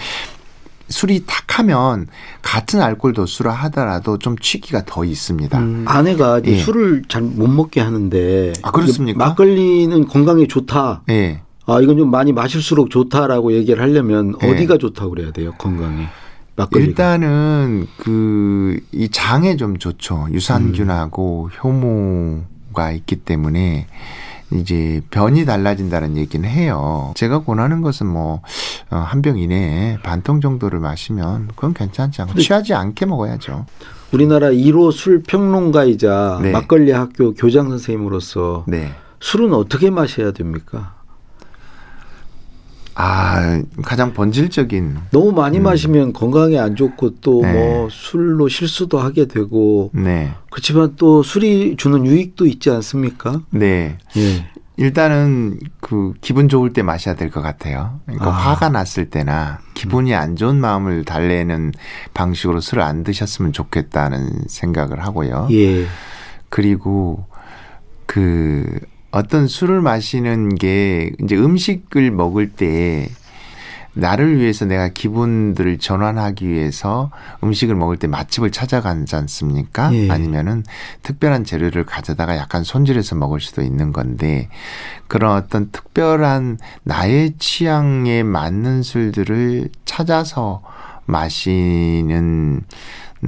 술이 0.88 1.24
탁하면 1.26 2.06
같은 2.42 2.80
알코올 2.80 3.12
도수라 3.14 3.52
하더라도 3.52 4.18
좀 4.18 4.36
취기가 4.38 4.84
더 4.86 5.04
있습니다. 5.04 5.58
음. 5.58 5.84
아내가 5.86 6.40
예. 6.44 6.58
술을 6.58 7.02
잘 7.08 7.22
못 7.22 7.48
먹게 7.48 7.80
하는데 7.80 8.52
아 8.62 8.70
그렇습니까? 8.70 9.18
막걸리는 9.26 10.06
건강에 10.06 10.46
좋다. 10.46 11.02
예. 11.10 11.40
아 11.66 11.80
이건 11.80 11.96
좀 11.98 12.10
많이 12.10 12.32
마실수록 12.32 12.90
좋다라고 12.90 13.52
얘기를 13.52 13.82
하려면 13.82 14.34
예. 14.42 14.48
어디가 14.50 14.78
좋다고 14.78 15.10
그래야 15.10 15.32
돼요 15.32 15.52
건강에? 15.58 16.06
막걸리가. 16.54 16.88
일단은 16.88 17.86
그 17.98 18.80
이 18.92 19.08
장에 19.08 19.56
좀 19.56 19.78
좋죠. 19.78 20.28
유산균하고 20.32 21.50
음. 21.52 21.58
효모가 22.72 22.92
있기 22.92 23.16
때문에 23.16 23.86
이제 24.52 25.00
변이 25.10 25.44
달라진다는 25.44 26.16
얘기는 26.16 26.48
해요. 26.48 27.12
제가 27.16 27.42
권하는 27.44 27.80
것은 27.82 28.06
뭐 28.06 28.42
한병 28.88 29.34
어, 29.34 29.38
이내에 29.38 29.98
반통 30.02 30.40
정도를 30.40 30.78
마시면 30.78 31.48
그건 31.48 31.74
괜찮지 31.74 32.22
않고 32.22 32.38
취하지 32.38 32.74
않게 32.74 33.06
먹어야죠. 33.06 33.66
우리나라 34.12 34.50
1호 34.50 34.92
술 34.92 35.22
평론가이자 35.22 36.40
네. 36.42 36.52
막걸리 36.52 36.92
학교 36.92 37.34
교장 37.34 37.68
선생님으로서 37.70 38.64
네. 38.68 38.92
술은 39.20 39.52
어떻게 39.52 39.90
마셔야 39.90 40.32
됩니까? 40.32 40.95
아 42.98 43.62
가장 43.82 44.14
본질적인 44.14 44.96
너무 45.10 45.30
많이 45.32 45.58
음. 45.58 45.64
마시면 45.64 46.14
건강에 46.14 46.58
안 46.58 46.76
좋고 46.76 47.16
또뭐 47.20 47.42
네. 47.42 47.88
술로 47.90 48.48
실수도 48.48 48.98
하게 48.98 49.26
되고 49.26 49.90
네. 49.92 50.32
그렇지만 50.50 50.94
또 50.96 51.22
술이 51.22 51.76
주는 51.76 52.06
유익도 52.06 52.46
있지 52.46 52.70
않습니까? 52.70 53.42
네. 53.50 53.98
예. 54.16 54.46
일단은 54.78 55.58
그 55.80 56.12
기분 56.20 56.48
좋을 56.48 56.72
때 56.72 56.82
마셔야 56.82 57.14
될 57.14 57.30
것 57.30 57.42
같아요. 57.42 58.00
그러니까 58.04 58.28
아. 58.28 58.30
화가 58.30 58.70
났을 58.70 59.10
때나 59.10 59.60
기분이 59.74 60.14
안 60.14 60.36
좋은 60.36 60.56
마음을 60.56 61.04
달래는 61.04 61.72
방식으로 62.14 62.60
술을 62.60 62.82
안 62.82 63.04
드셨으면 63.04 63.52
좋겠다는 63.52 64.44
생각을 64.48 65.04
하고요. 65.04 65.48
예. 65.50 65.86
그리고 66.48 67.26
그 68.06 68.64
어떤 69.16 69.48
술을 69.48 69.80
마시는 69.80 70.56
게 70.56 71.10
이제 71.22 71.36
음식을 71.36 72.10
먹을 72.10 72.50
때 72.50 73.08
나를 73.94 74.38
위해서 74.38 74.66
내가 74.66 74.88
기분들을 74.88 75.78
전환하기 75.78 76.46
위해서 76.46 77.10
음식을 77.42 77.74
먹을 77.76 77.96
때 77.96 78.08
맛집을 78.08 78.52
찾아가지 78.52 79.16
않습니까? 79.16 79.90
예. 79.94 80.10
아니면은 80.10 80.64
특별한 81.02 81.44
재료를 81.44 81.86
가져다가 81.86 82.36
약간 82.36 82.62
손질해서 82.62 83.14
먹을 83.14 83.40
수도 83.40 83.62
있는 83.62 83.90
건데 83.90 84.50
그런 85.06 85.34
어떤 85.34 85.70
특별한 85.70 86.58
나의 86.82 87.36
취향에 87.38 88.22
맞는 88.22 88.82
술들을 88.82 89.70
찾아서 89.86 90.60
마시는 91.06 92.64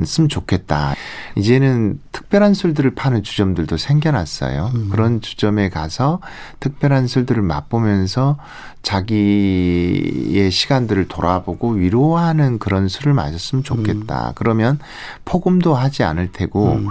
쓰면 0.05 0.29
좋겠다. 0.29 0.95
이제는 1.37 2.01
특별한 2.13 2.55
술들을 2.55 2.95
파는 2.95 3.23
주점들도 3.23 3.77
생겨났어요. 3.77 4.73
음. 4.75 4.89
그런 4.91 5.21
주점에 5.21 5.69
가서 5.69 6.21
특별한 6.61 7.07
술들을 7.07 7.43
맛보면서 7.43 8.37
자기의 8.83 10.51
시간들을 10.51 11.09
돌아보고 11.09 11.73
위로하는 11.73 12.59
그런 12.59 12.89
술을 12.89 13.15
마셨으면 13.15 13.65
좋겠다. 13.65 14.29
음. 14.29 14.33
그러면 14.35 14.79
폭음도 15.25 15.75
하지 15.75 16.03
않을 16.05 16.33
테고 16.33 16.73
음. 16.73 16.89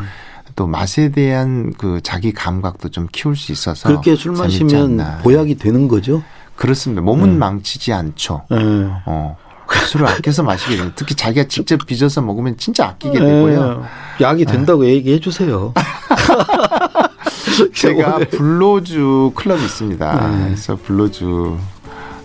또 0.56 0.66
맛에 0.66 1.10
대한 1.10 1.72
그 1.78 2.02
자기 2.02 2.34
감각도 2.34 2.90
좀 2.90 3.08
키울 3.12 3.36
수 3.36 3.52
있어서 3.52 3.88
그렇게 3.88 4.16
술 4.16 4.32
마시면 4.32 5.20
보약이 5.22 5.56
되는 5.56 5.88
거죠? 5.88 6.24
그렇습니다. 6.56 7.02
몸은 7.04 7.34
네. 7.34 7.38
망치지 7.38 7.94
않죠. 7.94 8.44
네. 8.50 8.58
어. 9.06 9.38
술을 9.76 10.08
아껴서 10.08 10.44
마시게 10.44 10.76
됩니다. 10.76 10.96
특히 10.98 11.16
자기가 11.16 11.48
직접 11.48 11.86
빚어서 11.86 12.22
먹으면 12.22 12.58
진짜 12.58 12.88
아끼게 12.88 13.20
되고요. 13.20 13.82
네. 14.20 14.26
약이 14.26 14.46
된다고 14.46 14.84
아. 14.84 14.86
얘기해 14.86 15.20
주세요. 15.20 15.74
제가 17.74 18.20
불로주 18.32 19.32
클럽이 19.36 19.64
있습니다. 19.64 20.30
네. 20.30 20.44
그래서 20.46 20.76
불로주 20.76 21.58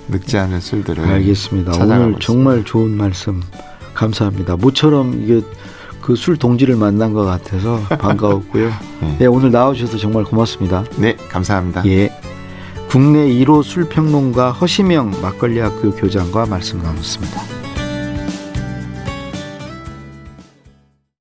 늙지 0.09 0.37
않은 0.39 0.61
술들을 0.61 1.05
알겠습니다. 1.05 1.73
오늘 1.83 2.17
정말 2.21 2.65
좋은 2.65 2.97
말씀 2.97 3.43
감사합니다. 3.95 4.57
모처럼 4.57 5.23
이게 5.23 5.43
그 6.03 6.17
술 6.17 6.37
동지를 6.37 6.77
만난 6.77 7.13
것 7.15 7.25
같아서 7.25 7.81
반가웠고요. 7.99 8.73
네. 9.01 9.17
네, 9.21 9.27
오늘 9.27 9.53
나와주셔서 9.53 9.99
정말 9.99 10.25
고맙습니다. 10.25 10.85
네, 10.97 11.17
감사합니다. 11.29 11.85
예. 11.87 12.11
국내 12.93 13.27
1호 13.27 13.63
술평론가 13.63 14.53
허시명 14.53 15.13
막걸리학교 15.23 15.93
교장과 15.93 16.45
말씀 16.45 16.83
나눴습니다. 16.83 17.62